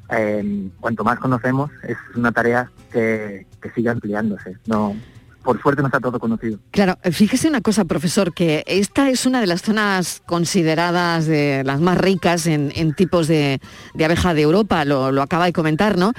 [0.09, 4.57] eh, cuanto más conocemos, es una tarea que, que sigue ampliándose.
[4.65, 4.95] No,
[5.43, 6.59] por suerte no está todo conocido.
[6.71, 11.79] Claro, fíjese una cosa, profesor, que esta es una de las zonas consideradas de las
[11.79, 13.59] más ricas en, en tipos de,
[13.93, 16.13] de abeja de Europa, lo, lo acaba de comentar, ¿no?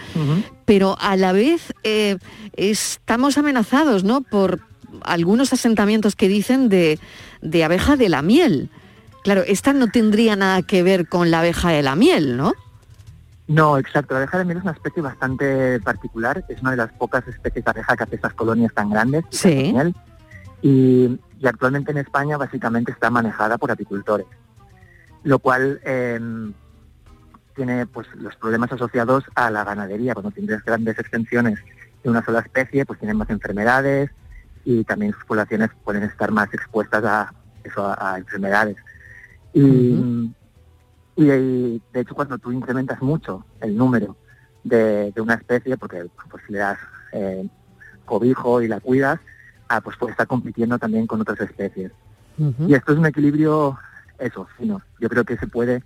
[0.65, 2.19] Pero a la vez eh,
[2.55, 4.21] estamos amenazados, ¿no?
[4.21, 4.61] Por
[5.03, 6.99] algunos asentamientos que dicen de,
[7.43, 8.71] de abeja de la miel.
[9.23, 12.53] Claro, esta no tendría nada que ver con la abeja de la miel, ¿no?
[13.47, 14.15] No, exacto.
[14.15, 16.45] La abeja de miel es una especie bastante particular.
[16.49, 19.25] Es una de las pocas especies de abeja que hace estas colonias tan grandes.
[19.31, 19.73] Sí.
[19.73, 19.95] miel.
[20.63, 24.27] Y, y actualmente en España básicamente está manejada por apicultores,
[25.23, 26.19] lo cual eh,
[27.55, 30.15] tiene pues los problemas asociados a la ganadería.
[30.15, 31.59] Cuando tienes grandes extensiones
[32.03, 34.11] de una sola especie, pues tienen más enfermedades
[34.65, 38.77] y también sus poblaciones pueden estar más expuestas a eso, a, a enfermedades.
[39.53, 40.35] Y, y,
[41.17, 44.17] y, de hecho cuando tú incrementas mucho el número
[44.63, 46.79] de, de una especie, porque pues le das
[47.13, 47.49] eh,
[48.05, 49.21] cobijo y la cuidas,
[49.69, 51.93] ah, pues puede estar compitiendo también con otras especies.
[52.67, 53.79] Y esto es un equilibrio,
[54.19, 54.83] eso, fino.
[54.99, 55.85] Yo creo que se puede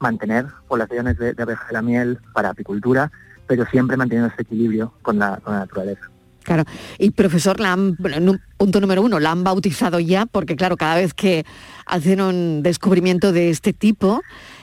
[0.00, 3.12] mantener poblaciones de, de abeja de la miel para apicultura,
[3.46, 6.10] pero siempre manteniendo este equilibrio con la, con la naturaleza.
[6.42, 6.64] Claro.
[6.98, 10.94] Y profesor, la han- bueno, punto número uno, la han bautizado ya, porque claro, cada
[10.96, 11.44] vez que
[11.86, 14.22] hacen un descubrimiento de este tipo,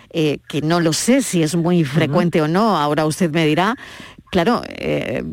[0.09, 3.75] eh, que no lo sé si es muy frecuente o no, ahora usted me dirá,
[4.31, 5.23] claro, eh,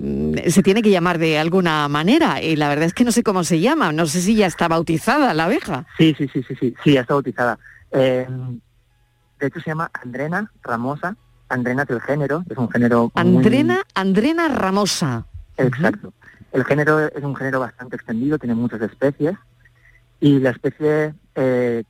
[0.48, 3.44] se tiene que llamar de alguna manera, y la verdad es que no sé cómo
[3.44, 5.86] se llama, no sé si ya está bautizada la abeja.
[5.96, 7.58] Sí, sí, sí, sí, sí, sí, ya está bautizada.
[7.92, 8.26] Eh,
[9.40, 11.16] de hecho se llama Andrena ramosa.
[11.48, 15.26] Andrena es el género, es un género muy- Andrena, Andrena Ramosa.
[15.58, 16.12] Exacto.
[16.52, 19.36] El género es un género bastante extendido, tiene muchas especies
[20.20, 21.82] y la especie eh,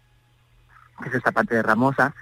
[1.03, 2.15] que es esta parte de ramosa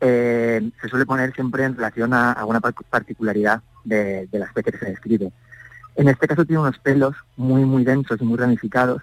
[0.00, 4.72] eh, se suele poner siempre en relación a, a una par- particularidad de, la especie
[4.72, 5.32] que se describe.
[5.94, 9.02] En este caso tiene unos pelos muy muy densos y muy ramificados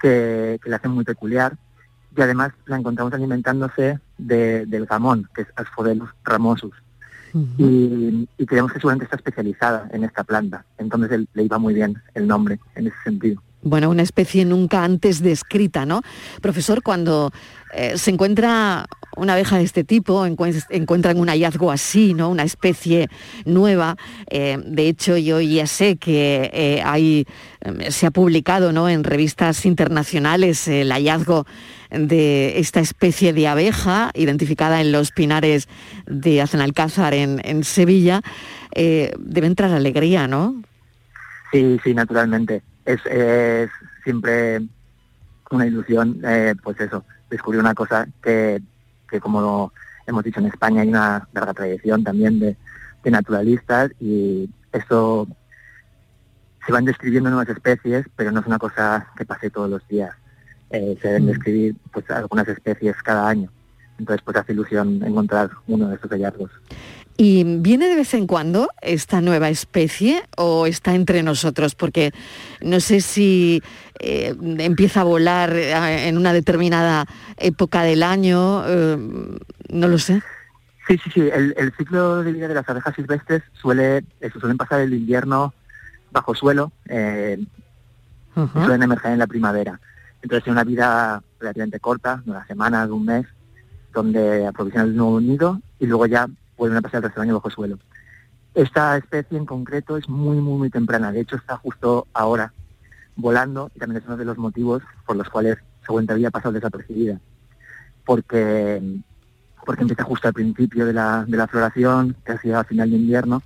[0.00, 1.58] que, que la hacen muy peculiar
[2.16, 6.72] y además la encontramos alimentándose de- del gamón, que es Asphodelus ramosus
[7.58, 10.64] y, y creemos que seguramente está especializada en esta planta.
[10.78, 13.42] Entonces él- le iba muy bien el nombre en ese sentido.
[13.60, 16.02] Bueno, una especie nunca antes descrita, ¿no?
[16.40, 17.32] Profesor, cuando
[17.74, 22.30] eh, se encuentra una abeja de este tipo, encuen- encuentran un hallazgo así, ¿no?
[22.30, 23.08] Una especie
[23.44, 23.96] nueva.
[24.30, 27.26] eh, de hecho, yo ya sé que eh, hay,
[27.62, 28.88] eh, se ha publicado, ¿no?
[28.88, 31.44] En revistas internacionales el hallazgo
[31.90, 35.68] de esta especie de abeja identificada en los pinares
[36.06, 38.20] de Azenalcázar en, en Sevilla.
[38.74, 40.62] Eh, debe entrar alegría, ¿no?
[41.52, 42.62] Sí, sí, naturalmente.
[42.84, 43.00] Es,
[44.04, 44.62] siempre
[45.50, 48.62] una ilusión, eh, pues eso, descubrir una cosa que,
[49.10, 49.72] que como
[50.06, 52.56] hemos dicho en España hay una larga tradición también de,
[53.02, 55.26] de naturalistas y esto
[56.66, 60.14] se van describiendo nuevas especies, pero no es una cosa que pase todos los días.
[60.70, 61.28] Eh, se deben Mm.
[61.28, 63.50] describir pues algunas especies cada año.
[63.98, 66.50] Entonces pues hace ilusión encontrar uno de estos hallazgos.
[67.16, 71.74] ¿Y viene de vez en cuando esta nueva especie o está entre nosotros?
[71.74, 72.12] Porque
[72.62, 73.60] no sé si
[73.98, 77.06] eh, empieza a volar eh, en una determinada
[77.36, 78.96] época del año, eh,
[79.70, 80.22] no lo sé.
[80.86, 81.20] Sí, sí, sí.
[81.20, 85.52] El, el ciclo de vida de las abejas silvestres suele, eso, suelen pasar el invierno
[86.12, 87.36] bajo suelo, eh,
[88.36, 89.80] y suelen emerger en la primavera.
[90.22, 93.26] Entonces tiene una vida relativamente corta, de una semana, de un mes,
[93.92, 97.36] donde aprovisionan el nuevo nido y luego ya vuelven a pasar el resto del año
[97.36, 97.78] bajo suelo.
[98.54, 101.12] Esta especie en concreto es muy, muy, muy temprana.
[101.12, 102.52] De hecho, está justo ahora
[103.14, 107.20] volando y también es uno de los motivos por los cuales seguramente había pasado desapercibida.
[108.04, 109.00] Porque,
[109.64, 113.42] porque empieza justo al principio de la, de la floración, casi a final de invierno,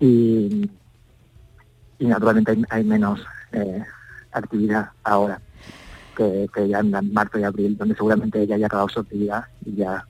[0.00, 0.68] y,
[2.00, 3.84] naturalmente hay, hay menos eh,
[4.32, 5.40] actividad ahora
[6.16, 9.76] que, que ya en marzo y abril, donde seguramente ya haya acabado su actividad y
[9.76, 10.06] ya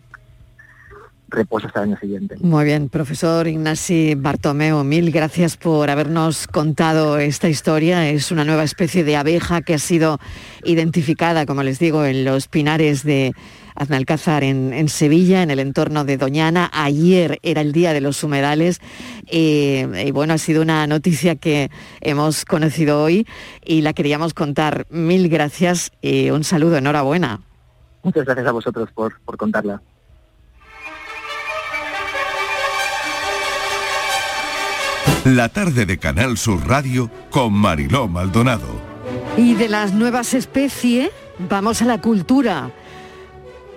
[1.33, 2.37] reposa hasta el año siguiente.
[2.41, 8.09] Muy bien, profesor Ignasi Bartomeo, mil gracias por habernos contado esta historia.
[8.09, 10.19] Es una nueva especie de abeja que ha sido
[10.63, 13.35] identificada, como les digo, en los pinares de
[13.75, 16.71] Aznalcázar en, en Sevilla, en el entorno de Doñana.
[16.73, 18.81] Ayer era el día de los humedales
[19.27, 21.71] eh, y bueno, ha sido una noticia que
[22.01, 23.27] hemos conocido hoy
[23.65, 24.87] y la queríamos contar.
[24.91, 27.41] Mil gracias y un saludo, enhorabuena.
[28.03, 29.81] Muchas gracias a vosotros por, por contarla.
[35.25, 38.67] La tarde de Canal Sur Radio con Mariló Maldonado.
[39.37, 42.73] Y de las nuevas especies, vamos a la cultura.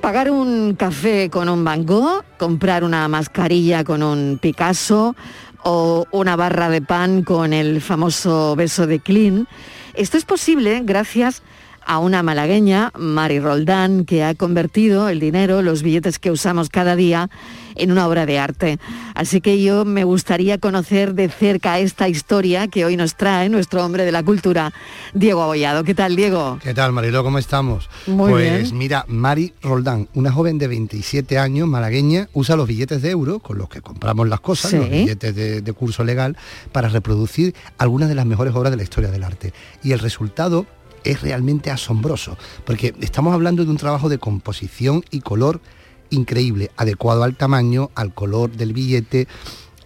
[0.05, 5.15] Pagar un café con un Van Gogh, comprar una mascarilla con un Picasso
[5.63, 9.47] o una barra de pan con el famoso beso de Klein.
[9.95, 11.41] Esto es posible gracias
[11.87, 17.29] una malagueña, Mari Roldán, que ha convertido el dinero, los billetes que usamos cada día,
[17.75, 18.79] en una obra de arte.
[19.15, 23.83] Así que yo me gustaría conocer de cerca esta historia que hoy nos trae nuestro
[23.85, 24.73] hombre de la cultura,
[25.13, 25.83] Diego Abollado.
[25.83, 26.57] ¿Qué tal, Diego?
[26.63, 27.23] ¿Qué tal, Marilo?
[27.23, 27.89] ¿Cómo estamos?
[28.07, 28.77] Muy pues bien.
[28.77, 33.57] mira, Mari Roldán, una joven de 27 años, malagueña, usa los billetes de euro con
[33.57, 34.77] los que compramos las cosas, Sí.
[34.77, 36.37] los billetes de, de curso legal,
[36.71, 39.53] para reproducir algunas de las mejores obras de la historia del arte.
[39.83, 40.65] Y el resultado
[41.05, 45.61] es realmente asombroso, porque estamos hablando de un trabajo de composición y color
[46.09, 49.27] increíble, adecuado al tamaño, al color del billete.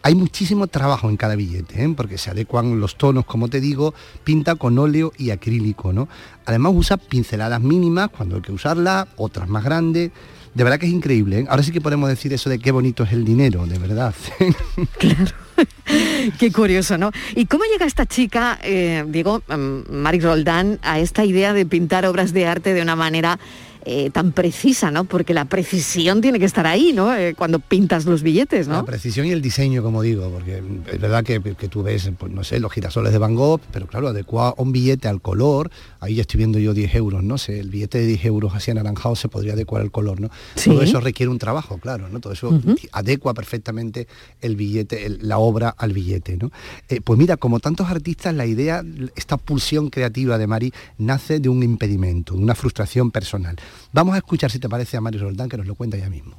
[0.01, 1.93] Hay muchísimo trabajo en cada billete, ¿eh?
[1.95, 3.93] porque se adecuan los tonos, como te digo,
[4.23, 6.07] pinta con óleo y acrílico, ¿no?
[6.45, 10.11] Además usa pinceladas mínimas cuando hay que usarlas, otras más grandes.
[10.53, 11.39] De verdad que es increíble.
[11.39, 11.45] ¿eh?
[11.49, 14.15] Ahora sí que podemos decir eso de qué bonito es el dinero, de verdad.
[16.39, 17.11] Qué curioso, ¿no?
[17.35, 22.05] ¿Y cómo llega esta chica, eh, digo, mm, Mari Roldán, a esta idea de pintar
[22.05, 23.39] obras de arte de una manera
[23.85, 25.05] eh, tan precisa, ¿no?
[25.05, 27.15] Porque la precisión tiene que estar ahí, ¿no?
[27.15, 28.85] Eh, cuando pintas los billetes, La ¿no?
[28.85, 30.61] precisión y el diseño, como digo, porque
[30.91, 33.87] es verdad que, que tú ves, pues, no sé, los girasoles de Van Gogh, pero
[33.87, 37.59] claro, adecuado un billete al color, ahí ya estoy viendo yo 10 euros, no sé,
[37.59, 40.29] el billete de 10 euros así anaranjado se podría adecuar al color, ¿no?
[40.55, 40.69] Sí.
[40.69, 42.19] Todo eso requiere un trabajo, claro, ¿no?
[42.19, 42.59] Todo eso
[42.91, 44.07] adecua perfectamente
[44.41, 46.51] el billete, el- la obra al billete, ¿no?
[46.89, 48.83] Eh, pues mira, como tantos artistas, la idea,
[49.15, 53.55] esta pulsión creativa de Mari nace de un impedimento, de una frustración personal.
[53.91, 56.35] Vamos a escuchar, si te parece, a Mari Roldán, que nos lo cuenta ya mismo.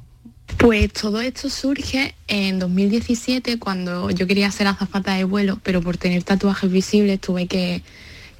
[0.57, 5.97] Pues todo esto surge en 2017 cuando yo quería ser azafata de vuelo, pero por
[5.97, 7.81] tener tatuajes visibles tuve que,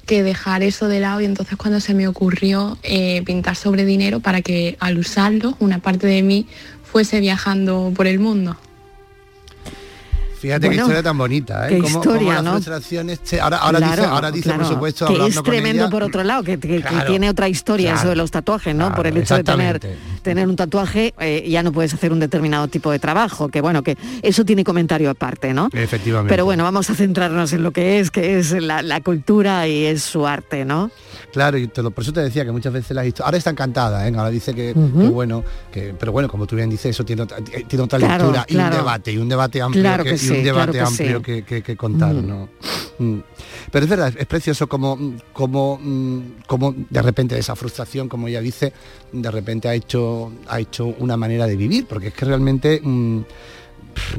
[0.06, 4.20] que dejar eso de lado y entonces cuando se me ocurrió eh, pintar sobre dinero
[4.20, 6.46] para que al usarlo una parte de mí
[6.84, 8.56] fuese viajando por el mundo.
[10.42, 11.78] Fíjate qué Bueno, historia tan bonita, ¿eh?
[11.80, 12.58] qué historia, ¿no?
[13.40, 16.42] Ahora, ahora dice, ahora dice claro, por supuesto, que es tremendo ella- por otro lado,
[16.42, 18.92] que, que- que tiene otra historia eso de los tatuajes, ¿no?
[18.94, 19.80] por el hecho de tener,
[20.22, 23.82] tener un tatuaje eh, ya no puedes hacer un determinado tipo de trabajo, que bueno,
[23.84, 25.68] que eso tiene comentario aparte, ¿no?
[25.72, 26.28] Efectivamente.
[26.32, 29.84] Pero bueno, vamos a centrarnos en lo que es, que es la, la cultura y
[29.86, 30.90] es su arte, ¿no?
[31.32, 33.26] Claro, y te lo- por eso te decía que muchas veces las historias...
[33.26, 34.12] Ahora está encantada, ¿eh?
[34.16, 37.38] Ahora dice que, que bueno, que, pero bueno, como tú bien dices, eso tiene otra,
[37.38, 40.42] eh, tiene otra lectura y un debate, y un debate amplio, Claro que un sí,
[40.42, 41.22] debate claro que amplio sí.
[41.24, 42.26] que, que- que contar, Mm.
[42.26, 42.48] ¿no?
[42.98, 43.18] Mm.
[43.70, 44.98] Pero es verdad, es precioso como,
[45.32, 48.72] como, mm, como de repente esa frustración, como ella dice,
[49.12, 52.80] de repente ha hecho, ha hecho una manera de vivir, porque es que realmente...
[52.82, 53.20] mm,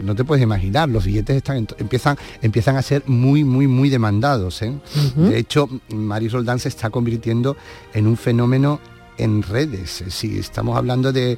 [0.04, 4.62] no te puedes imaginar, los billetes están empiezan, empiezan a ser muy, muy, muy demandados.
[4.62, 4.72] ¿eh?
[5.16, 7.58] De hecho, Mari Roldán se está convirtiendo
[7.92, 8.80] en un fenómeno
[9.18, 10.04] en redes.
[10.10, 11.38] Si estamos hablando de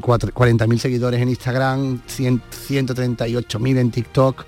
[0.00, 4.44] cuatro- 40.000 seguidores en Instagram, 100 138.000 en TikTok.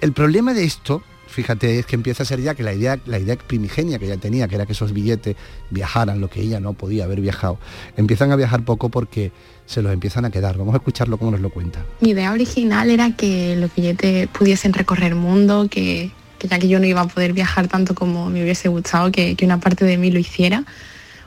[0.00, 3.18] El problema de esto, fíjate, es que empieza a ser ya que la idea, la
[3.18, 5.36] idea primigenia que ella tenía, que era que esos billetes
[5.70, 7.58] viajaran, lo que ella no podía haber viajado,
[7.96, 9.32] empiezan a viajar poco porque
[9.66, 10.58] se los empiezan a quedar.
[10.58, 11.84] Vamos a escucharlo como nos lo cuenta.
[12.00, 16.80] Mi idea original era que los billetes pudiesen recorrer el mundo, que, ya que yo
[16.80, 20.10] no iba a poder viajar tanto como me hubiese gustado, que una parte de mí
[20.10, 20.64] lo hiciera.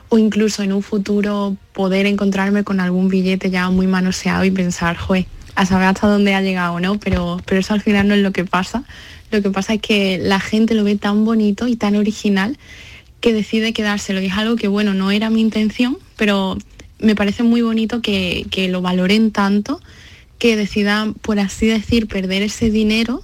[0.08, 4.96] O incluso en un futuro poder encontrarme con algún billete ya muy manoseado y pensar,
[4.96, 5.26] joder,
[5.56, 6.98] a saber hasta dónde ha llegado, ¿no?
[7.00, 8.84] Pero, pero eso al final no es lo que pasa.
[9.30, 12.58] Lo que pasa es que la gente lo ve tan bonito y tan original
[13.20, 14.20] que decide quedárselo.
[14.20, 16.56] Y es algo que, bueno, no era mi intención, pero
[16.98, 19.80] me parece muy bonito que, que lo valoren tanto
[20.38, 23.22] que decidan, por así decir, perder ese dinero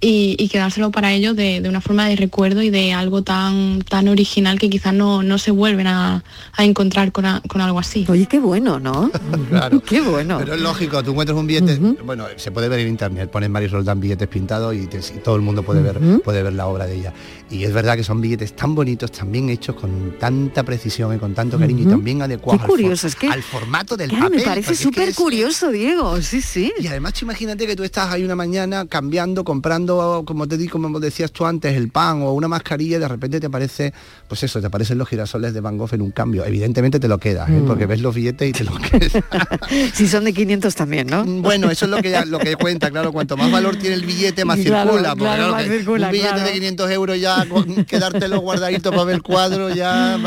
[0.00, 3.82] y, y quedárselo para ellos de, de una forma de recuerdo y de algo tan,
[3.82, 6.24] tan original que quizás no, no se vuelven a,
[6.56, 8.06] a encontrar con, a- con algo así.
[8.08, 9.10] Oye, qué bueno, ¿no?
[9.50, 9.80] Claro.
[9.82, 10.38] qué bueno.
[10.38, 13.70] Pero es lógico, tú encuentras un billete, bueno, se puede ver en internet, pones Maris
[13.72, 16.86] Roldán billetes pintados y, te- y todo el mundo puede ver, puede ver la obra
[16.86, 17.12] de ella.
[17.50, 21.18] Y es verdad que son billetes tan bonitos, tan bien hechos, con tanta precisión y
[21.18, 23.96] con tanto cariño y tan bien adecuados Qué al for- curioso, es que- al formato
[23.96, 24.38] del Claro, papel.
[24.38, 26.72] me parece porque es que súper es- curioso, Diego, sí, sí.
[26.80, 29.89] Y además imagínate que tú estás ahí una mañana cambiando, comprando
[30.24, 33.40] como te digo, como decías tú antes, el pan o una mascarilla, y de repente
[33.40, 33.92] te aparece,
[34.28, 36.44] pues eso, te aparecen los girasoles de Van Gogh en un cambio.
[36.44, 37.52] Evidentemente te lo quedas, ¿eh?
[37.52, 37.66] Mm.
[37.66, 39.12] porque ves los billetes y te lo quedas.
[39.94, 41.24] si son de 500 también, ¿no?
[41.24, 44.44] Bueno, eso es lo que lo que cuenta, claro, cuanto más valor tiene el billete,
[44.44, 45.10] más Claro, circula.
[45.10, 46.46] porque claro, más circula, un billete claro.
[46.46, 47.46] de 500 euros ya
[47.86, 50.18] quedártelo guardadito para ver el cuadro ya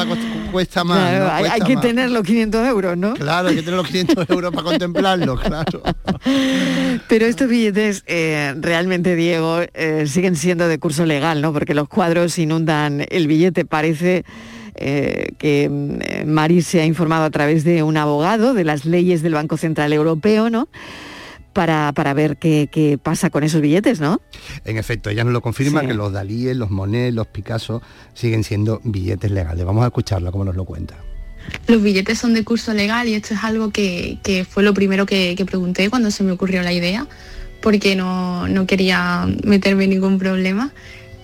[0.51, 0.97] cuesta más.
[0.97, 1.51] Claro, ¿no?
[1.51, 1.81] hay, que más.
[1.83, 3.13] tener los 500 euros, ¿no?
[3.13, 5.81] Claro, hay que tener los 500 euros para contemplarlo, claro.
[7.07, 11.53] Pero estos billetes eh, realmente, Diego, eh, siguen siendo de curso legal, ¿no?
[11.53, 13.65] Porque los cuadros inundan el billete.
[13.65, 14.23] Parece
[14.75, 18.85] eh, que mm, eh, Mari se ha informado a través de un abogado de las
[18.85, 20.67] leyes del Banco Central Europeo, ¿no?
[21.53, 24.19] Para, para ver qué, qué pasa con esos billetes, ¿no?
[24.65, 25.87] En efecto, ella nos lo confirma Sí.
[25.87, 27.83] que los Dalíes, los Monet, los Picasso
[28.15, 29.63] siguen siendo billetes legales.
[29.63, 30.95] Vamos a escucharla como nos lo cuenta.
[31.67, 35.05] Los billetes son de curso legal y esto es algo que, que fue lo primero
[35.05, 37.05] que, que pregunté cuando se me ocurrió la idea,
[37.63, 40.71] porque no, no quería meterme en ningún problema.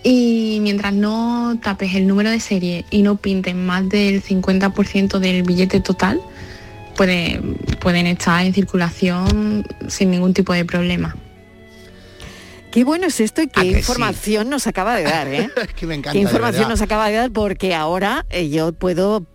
[0.02, 5.44] Y mientras no tapes el número de serie y no pinten más del 50% del
[5.44, 6.22] billete total,
[6.96, 7.42] puede-
[7.82, 11.16] pueden estar en circulación sin ningún tipo de problema.
[12.72, 15.50] Qué bueno es esto y qué información nos acaba de dar, ¿eh?
[15.62, 16.14] Es que me encanta.
[16.14, 19.26] qué información nos acaba de dar porque ahora eh, yo puedo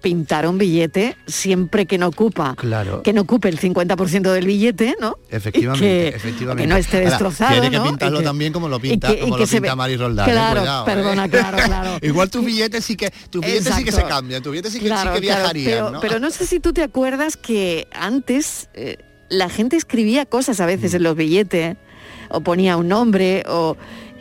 [0.00, 3.02] pintar un billete siempre que no ocupa Claro.
[3.02, 5.16] que no ocupe el 50% del billete, ¿no?
[5.30, 6.62] Efectivamente, que- efectivamente.
[6.62, 9.20] que no esté Ahora, destrozado, Tiene que pintarlo que- también como lo y pinta, que-
[9.20, 10.30] como lo pinta ve- Mari Roldán.
[10.30, 10.86] Claro, Cuidado, ¿eh?
[10.94, 11.98] perdona, claro, claro.
[12.02, 14.08] Igual tus billetes sí que tus billetes sí que se Exacto.
[14.08, 16.00] cambian, tus billetes sí que, Claro, sí viajarían, pero, ¿no?
[16.00, 18.96] pero no sé si tú te acuerdas que antes eh,
[19.28, 21.76] la gente escribía cosas a veces en los billetes
[22.30, 23.76] o ponía un nombre o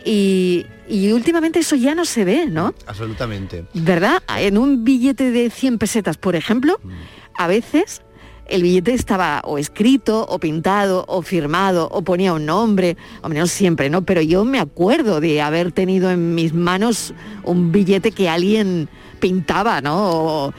[0.05, 2.73] y, y últimamente eso ya no se ve, ¿no?
[2.87, 3.65] Absolutamente.
[3.73, 4.21] ¿Verdad?
[4.39, 6.79] En un billete de 100 pesetas, por ejemplo,
[7.37, 8.01] a veces
[8.47, 13.51] el billete estaba o escrito, o pintado, o firmado, o ponía un nombre, o menos
[13.51, 14.01] siempre, ¿no?
[14.03, 18.89] Pero yo me acuerdo de haber tenido en mis manos un billete que alguien
[19.19, 19.95] pintaba, ¿no?
[20.47, 20.53] O-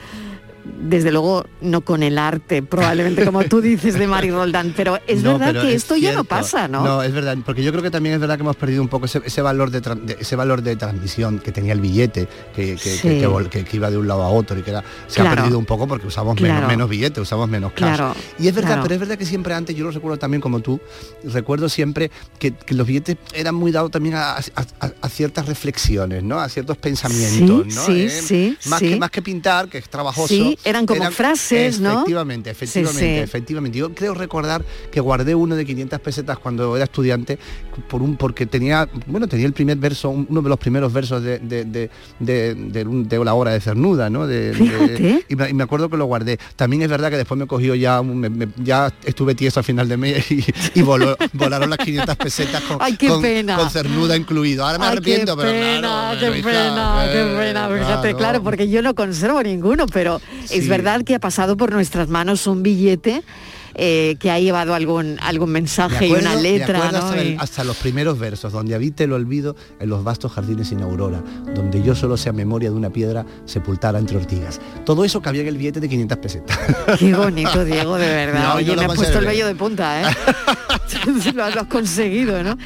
[0.81, 5.23] desde luego no con el arte, probablemente como tú dices de Mari Roldán, pero es
[5.23, 6.83] No, verdad pero que es esto ya no pasa, ¿no?
[6.85, 9.07] No, es verdad, porque yo creo que también es verdad que hemos perdido un poco
[9.07, 13.77] ese, ese valor de, ese valor de transmisión que tenía el billete, que, que- Sí.
[13.77, 16.07] iba de un lado a otro y que era, se ha perdido un poco porque
[16.07, 16.55] usamos Claro.
[16.55, 17.97] menos, menos billetes, usamos menos cash.
[17.97, 20.61] Claro, Y es verdad, pero es verdad que siempre antes, yo lo recuerdo también como
[20.61, 20.81] tú,
[21.25, 24.43] recuerdo siempre que, los billetes eran muy dados también a, a-
[24.81, 26.39] a- a ciertas reflexiones, ¿no?
[26.39, 28.11] A ciertos pensamientos, Sí, ¿no?
[28.11, 28.81] sí, Eh, más.
[28.81, 30.29] Que, más que pintar, que es trabajoso.
[30.65, 31.93] Eran como frases, ¿no?
[31.93, 33.23] Efectivamente, Sí, efectivamente, sí.
[33.23, 33.79] efectivamente.
[33.79, 37.39] Yo creo recordar que guardé uno de 500 pesetas cuando era estudiante
[37.89, 41.23] por un porque tenía, bueno, tenía el primer verso, un- uno de los primeros versos
[41.23, 41.91] de, de, de,
[42.21, 44.27] de- la obra de Cernuda, ¿no?
[44.27, 45.25] Fíjate.
[45.29, 46.39] y, me, y me acuerdo que lo guardé.
[46.57, 49.63] También es verdad que después me cogió ya, un- me- me- ya estuve tieso a
[49.63, 50.45] final de mes y,
[50.75, 53.57] y voló- volaron las 500 pesetas con, Ay, qué con- pena.
[53.57, 54.65] con Cernuda incluido.
[54.67, 58.15] Ahora me Ay, arrepiento, qué pero pena, claro, qué pero hija, pena, qué pena, fíjate,
[58.15, 60.21] claro, porque yo no conservo ninguno, pero
[60.53, 63.23] es verdad que ha pasado por nuestras manos un billete
[63.77, 67.63] eh, que ha llevado algún algún Me mensaje y una letra, hasta, el- Y- hasta
[67.63, 71.23] los primeros versos, donde habite el olvido en los vastos jardines sin aurora,
[71.55, 74.61] donde yo solo sea memoria de una piedra sepultada entre ortigas.
[74.85, 76.59] Todo eso cabía en el billete de 500 pesetas.
[76.99, 78.49] Qué bonito, Diego, de verdad.
[78.51, 80.15] No, Oye, me has puesto el vello de punta, ¿eh?
[81.07, 82.59] lo, lo has conseguido, ¿no?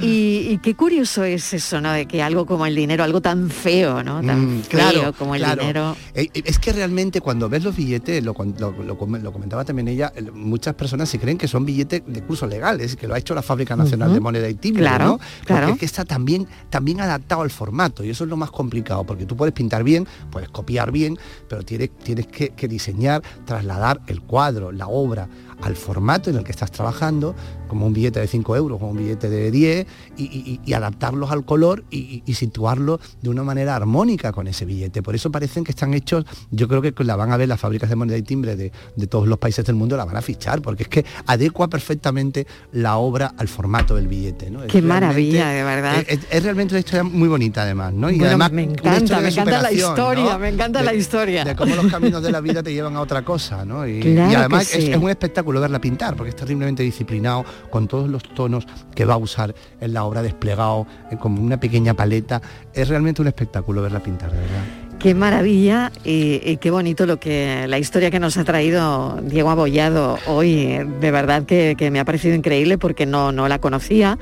[0.00, 1.92] Y, y qué curioso es eso, ¿no?
[1.92, 4.22] De que algo como el dinero, algo tan feo, ¿no?
[4.22, 5.60] Tan Mm, feo como el claro.
[5.60, 5.96] dinero.
[6.14, 9.64] Eh, eh, Es que realmente cuando ves los billetes, lo, lo- lo com- lo comentaba
[9.64, 13.14] también ella, el- muchas personas se creen que son billetes de curso legales, que lo
[13.14, 15.20] ha hecho la Fábrica Nacional de Moneda y Timbre, Claro, ¿no?
[15.44, 15.66] claro.
[15.66, 19.04] Porque es que está también, también adaptado al formato y eso es lo más complicado,
[19.04, 21.18] porque tú puedes pintar bien, puedes copiar bien,
[21.48, 25.28] pero tienes, tienes que, que diseñar, trasladar el cuadro, la obra
[25.62, 27.34] al formato en el que estás trabajando,
[27.68, 29.86] como un billete de 5 euros, como un billete de 10,
[30.16, 34.46] y, y- y adaptarlos al color y, y- y situarlo de una manera armónica con
[34.48, 35.02] ese billete.
[35.02, 37.88] Por eso parecen que están hechos, yo creo que la van a ver las fábricas
[37.88, 40.60] de moneda y timbre de, de todos los países del mundo, la van a fichar,
[40.60, 44.50] porque es que adecua perfectamente la obra al formato del billete.
[44.50, 44.66] ¿no?
[44.66, 46.04] Qué maravilla, de verdad.
[46.06, 48.10] Es, es realmente una historia muy bonita además, ¿no?
[48.10, 50.38] Y Bueno, además me encanta, me la historia, ¿no?
[50.38, 51.44] me encanta De- la historia.
[51.44, 53.86] De cómo los caminos de la vida te llevan a otra cosa, ¿no?
[53.86, 57.88] Y, Claro además que es, es un espectáculo verla pintar, porque es terriblemente disciplinado, con
[57.88, 60.86] todos los tonos que va a usar en la obra desplegado,
[61.20, 62.40] como una pequeña paleta.
[62.74, 64.62] Es realmente un espectáculo verla pintar, de verdad.
[64.98, 69.50] Qué maravilla y, y qué bonito lo que la historia que nos ha traído Diego
[69.50, 70.78] Abollado hoy.
[71.00, 74.18] De verdad que, que me ha parecido increíble porque no, no la conocía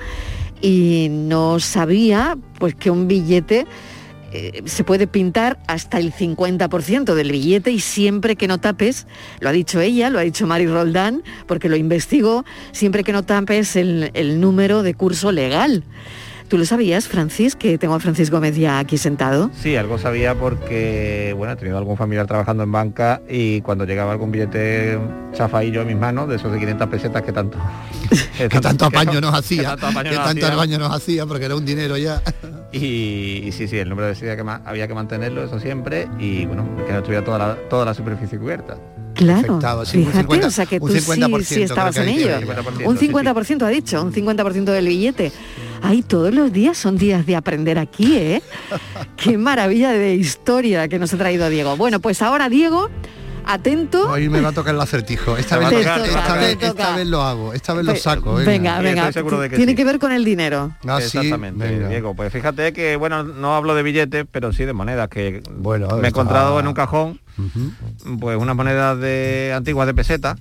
[0.63, 3.67] y no sabía pues que un billete
[4.33, 9.07] eh, se puede pintar hasta el 50% del billete y siempre que no tapes,
[9.41, 13.25] lo ha dicho ella, lo ha dicho Mari Roldán, porque lo investigó, siempre que no
[13.25, 15.85] tapes el, el número de curso legal.
[16.51, 19.53] ¿Tú lo sabías, Francis, que tengo a Francis Gómez ya aquí sentado?
[19.55, 24.11] Sí, algo sabía porque, bueno, he tenido algún familiar trabajando en banca y cuando llegaba
[24.11, 24.99] algún billete
[25.33, 27.57] chafaillo en mis manos, de esos de 500 pesetas que tanto...
[28.37, 30.57] que tanto apaño nos hacía, tanto apaño que nos tanto hacía.
[30.57, 32.21] apaño nos hacía, porque era un dinero ya.
[32.73, 36.47] Y, y sí, sí, el número de serie que había que mantenerlo, eso siempre, y
[36.47, 38.77] bueno, que no estuviera toda la, toda la superficie cubierta.
[39.21, 41.97] Claro, Afectado, sí, un fíjate, 50 o sea que un tú sí, 50% sí estabas
[41.99, 42.37] en que ello.
[42.37, 43.13] hay, 50%, Un sí, sí.
[43.13, 45.33] 50% ha dicho, un 50% del billete.
[45.83, 48.43] Ay, todos los días son días de aprender aquí, ¿eh?
[49.17, 51.77] Qué maravilla de historia que nos ha traído Diego.
[51.77, 52.89] Bueno, pues ahora Diego,
[53.47, 54.11] atento.
[54.11, 55.37] Hoy me va a tocar el acertijo.
[55.37, 56.67] Esta, vez, toca, esta, te esta vez, toca.
[56.69, 58.35] esta vez lo hago, esta vez lo saco.
[58.35, 59.11] Venga, venga,
[59.55, 60.75] tiene que ver con el dinero.
[60.87, 61.89] Ah, Exactamente, venga.
[61.89, 62.15] Diego.
[62.15, 66.09] Pues fíjate que, bueno, no hablo de billetes, pero sí de monedas, que bueno, me
[66.09, 67.21] he encontrado en un cajón,
[68.19, 70.37] pues unas monedas de antiguas de peseta,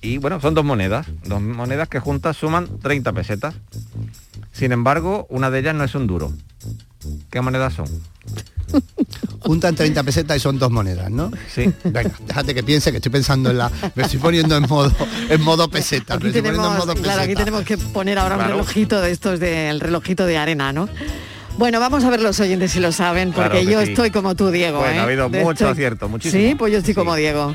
[0.00, 3.54] y bueno, son dos monedas, dos monedas que juntas suman 30 pesetas.
[4.52, 6.32] Sin embargo, una de ellas no es un duro.
[7.30, 7.86] ¿Qué monedas son?
[9.40, 11.30] Juntan 30 pesetas y son dos monedas, ¿no?
[11.52, 11.72] Sí.
[11.84, 13.70] Venga, déjate que piense que estoy pensando en la.
[13.94, 14.92] Me estoy poniendo en modo,
[15.28, 16.14] en modo peseta.
[16.14, 19.10] Aquí me estoy poniendo en tenemos, claro, aquí tenemos que poner ahora un relojito de
[19.10, 20.88] estos del relojito de arena, ¿no?
[21.58, 23.90] Bueno, vamos a ver los oyentes si lo saben, porque Claro yo sí.
[23.90, 24.78] estoy como tú, Diego.
[24.78, 24.98] Bueno, ¿eh?
[24.98, 26.42] ha habido De mucho esto- acierto, muchísimo.
[26.48, 27.54] Sí, pues yo estoy como Diego.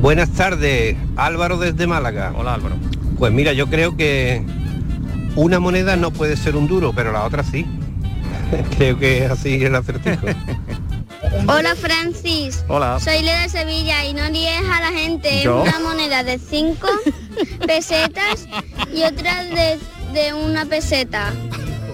[0.00, 2.32] Buenas tardes, Álvaro desde Málaga.
[2.36, 2.76] Hola Álvaro.
[3.18, 4.44] Pues mira, yo creo que
[5.34, 7.66] una moneda no puede ser un duro, pero la otra sí.
[8.76, 10.26] creo que es así el acertijo.
[11.48, 12.64] Hola Francis.
[12.68, 13.00] Hola.
[13.00, 15.42] Soy Leda de Sevilla y no líes a la gente.
[15.42, 15.62] ¿Yo?
[15.62, 16.86] Una moneda de 5
[17.66, 18.46] pesetas
[18.94, 19.78] y otra de,
[20.12, 21.32] de una peseta.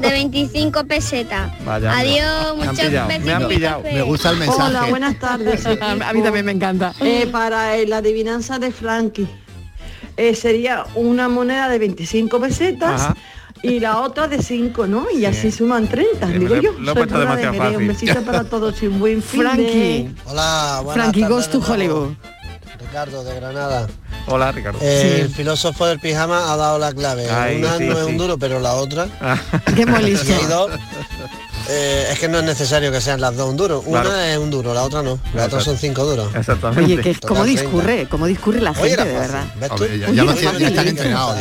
[0.01, 1.53] De 25 pesetas.
[1.65, 1.97] Vaya.
[1.99, 3.83] Adiós, Me muchos pillado, me han pillado.
[3.83, 4.63] Me gusta el mensaje.
[4.63, 5.65] Hola, buenas tardes.
[5.81, 6.93] A mí también me encanta.
[7.01, 9.27] Eh, para eh, la adivinanza de Frankie,
[10.17, 13.17] eh, sería una moneda de 25 pesetas Ajá.
[13.63, 15.07] y la otra de 5, ¿no?
[15.11, 16.73] Y así suman 30, Sí, digo yo.
[16.73, 17.79] lo he Soy puesto Lola de demasiado Jerez.
[17.89, 18.09] Un fácil.
[18.09, 20.11] besito para todos y un buen fin de- Frankie.
[20.27, 21.73] Hola, buenas Frankie tardes Goes to de.
[21.73, 22.09] Hollywood.
[22.85, 23.87] Ricardo de Granada.
[24.27, 24.79] Hola Ricardo.
[24.83, 27.29] Eh, El filósofo del pijama ha dado la clave.
[27.31, 29.09] Ay, Una sí, no es un duro, pero la otra.
[29.75, 30.03] Qué muy
[31.69, 33.83] eh, es que no es necesario que sean las dos un duro.
[33.87, 34.19] Una Claro.
[34.21, 35.19] es un duro, la otra no.
[35.35, 36.35] La otra son cinco duros.
[36.35, 36.85] Exactamente.
[36.85, 37.63] Oye, que es como Total, 30.
[37.63, 39.45] discurre, como discurre la Oye, gente, era de verdad.
[39.61, 41.37] Ya- ya ya ya están entrenados.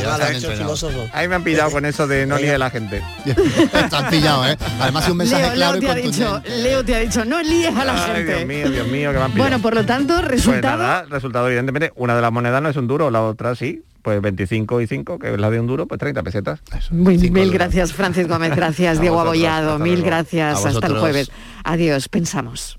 [0.58, 1.00] filósofo.
[1.14, 3.02] Ahí me han pillado con eso de no líe a la gente.
[3.74, 4.58] Están pillados, ¿eh?
[4.80, 6.42] Además, un mensaje Leo, claro Leo y te ha dicho.
[6.62, 8.36] Leo te ha dicho, no líes a la Ay, gente.
[8.36, 9.50] Dios mío, Dios mío, que me han pillado.
[9.50, 10.78] Bueno, por lo tanto, Pues resultado.
[10.78, 14.22] nada, resultado evidentemente, una de las monedas no es un duro, la otra sí, pues
[14.22, 16.60] 25 y 5, que es la de un duro, pues 30 pesetas.
[16.92, 20.06] Mil, mil gracias, Francis Gómez, gracias, Diego vosotros, Abollado, mil luego.
[20.08, 21.32] gracias, hasta el jueves.
[21.64, 22.78] Adiós, pensamos.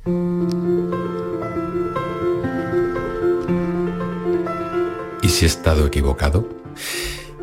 [5.23, 6.49] ¿Y si he estado equivocado?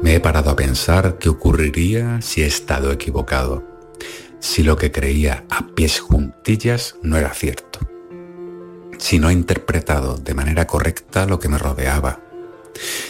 [0.01, 3.63] Me he parado a pensar qué ocurriría si he estado equivocado,
[4.39, 7.79] si lo que creía a pies juntillas no era cierto,
[8.99, 12.19] si no he interpretado de manera correcta lo que me rodeaba,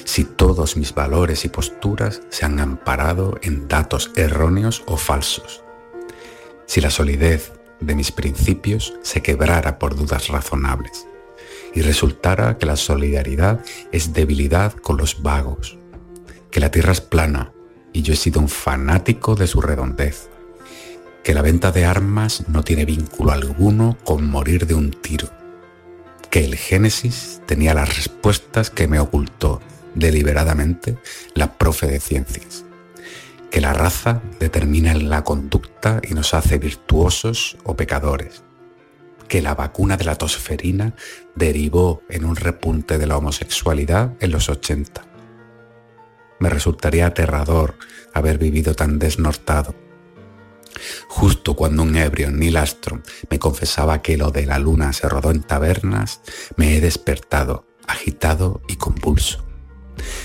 [0.03, 5.63] si todos mis valores y posturas se han amparado en datos erróneos o falsos,
[6.65, 11.07] si la solidez de mis principios se quebrara por dudas razonables
[11.73, 15.77] y resultara que la solidaridad es debilidad con los vagos,
[16.49, 17.53] que la tierra es plana
[17.93, 20.29] y yo he sido un fanático de su redondez,
[21.23, 25.29] que la venta de armas no tiene vínculo alguno con morir de un tiro,
[26.31, 29.61] que el Génesis tenía las respuestas que me ocultó
[29.95, 30.97] deliberadamente
[31.35, 32.63] la profe de ciencias,
[33.51, 38.43] que la raza determina la conducta y nos hace virtuosos o pecadores,
[39.27, 40.95] que la vacuna de la tosferina
[41.35, 45.05] derivó en un repunte de la homosexualidad en los 80.
[46.39, 47.75] Me resultaría aterrador
[48.13, 49.75] haber vivido tan desnortado.
[51.07, 55.31] Justo cuando un ebrio Neil Armstrong me confesaba que lo de la luna se rodó
[55.31, 56.21] en tabernas,
[56.55, 59.45] me he despertado, agitado y convulso.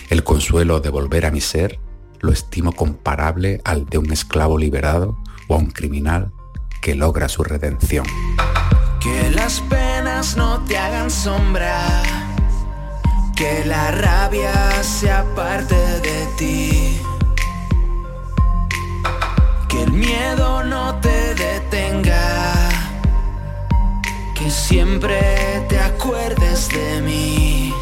[0.09, 1.81] El consuelo de volver a mi ser
[2.21, 5.19] lo estimo comparable al de un esclavo liberado
[5.49, 6.33] o a un criminal
[6.81, 8.07] que logra su redención.
[9.01, 12.03] Que las penas no te hagan sombra,
[13.37, 17.01] que la rabia sea parte de ti,
[19.87, 22.53] el miedo no te detenga,
[24.35, 25.21] que siempre
[25.69, 27.73] te acuerdes de mí,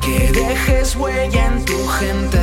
[0.00, 2.40] que dejes huella en tu gente,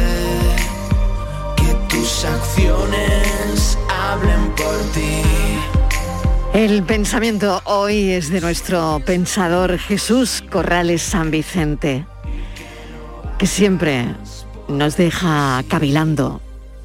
[1.56, 5.22] que tus acciones hablen por ti.
[6.54, 12.06] El pensamiento hoy es de nuestro pensador Jesús Corrales San Vicente,
[13.38, 14.16] que siempre
[14.68, 16.42] nos deja cavilando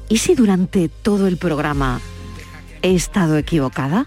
[0.09, 2.01] ¿Y si durante todo el programa
[2.81, 4.05] he estado equivocada?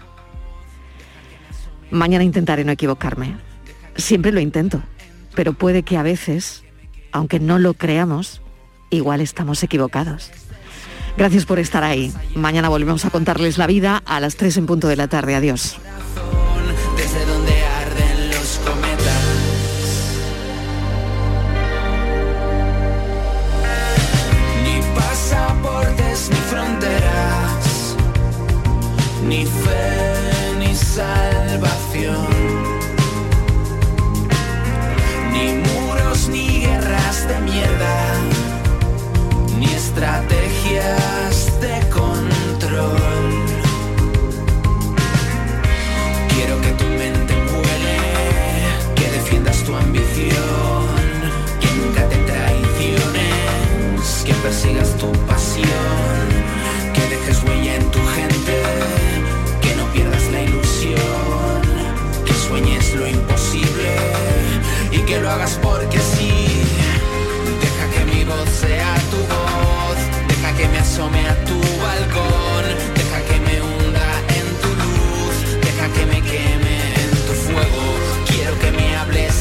[1.91, 3.37] Mañana intentaré no equivocarme.
[3.95, 4.81] Siempre lo intento,
[5.35, 6.63] pero puede que a veces,
[7.11, 8.41] aunque no lo creamos,
[8.89, 10.31] igual estamos equivocados.
[11.17, 12.13] Gracias por estar ahí.
[12.35, 15.33] Mañana volvemos a contarles la vida a las 3 en punto de la tarde.
[15.33, 15.77] Adiós.
[29.27, 32.27] Ni fe, ni salvación.
[35.33, 37.95] Ni muros, ni guerras de mierda,
[39.59, 43.25] ni estrategias de control.
[46.33, 47.99] Quiero que tu mente vuele,
[48.95, 50.87] que defiendas tu ambición,
[51.59, 55.36] que nunca te traiciones, que persigas tu pasión.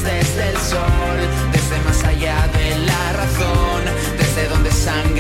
[0.07, 1.18] desde el sol,
[1.52, 3.82] desde más allá de la razón,
[4.16, 5.15] desde donde sangre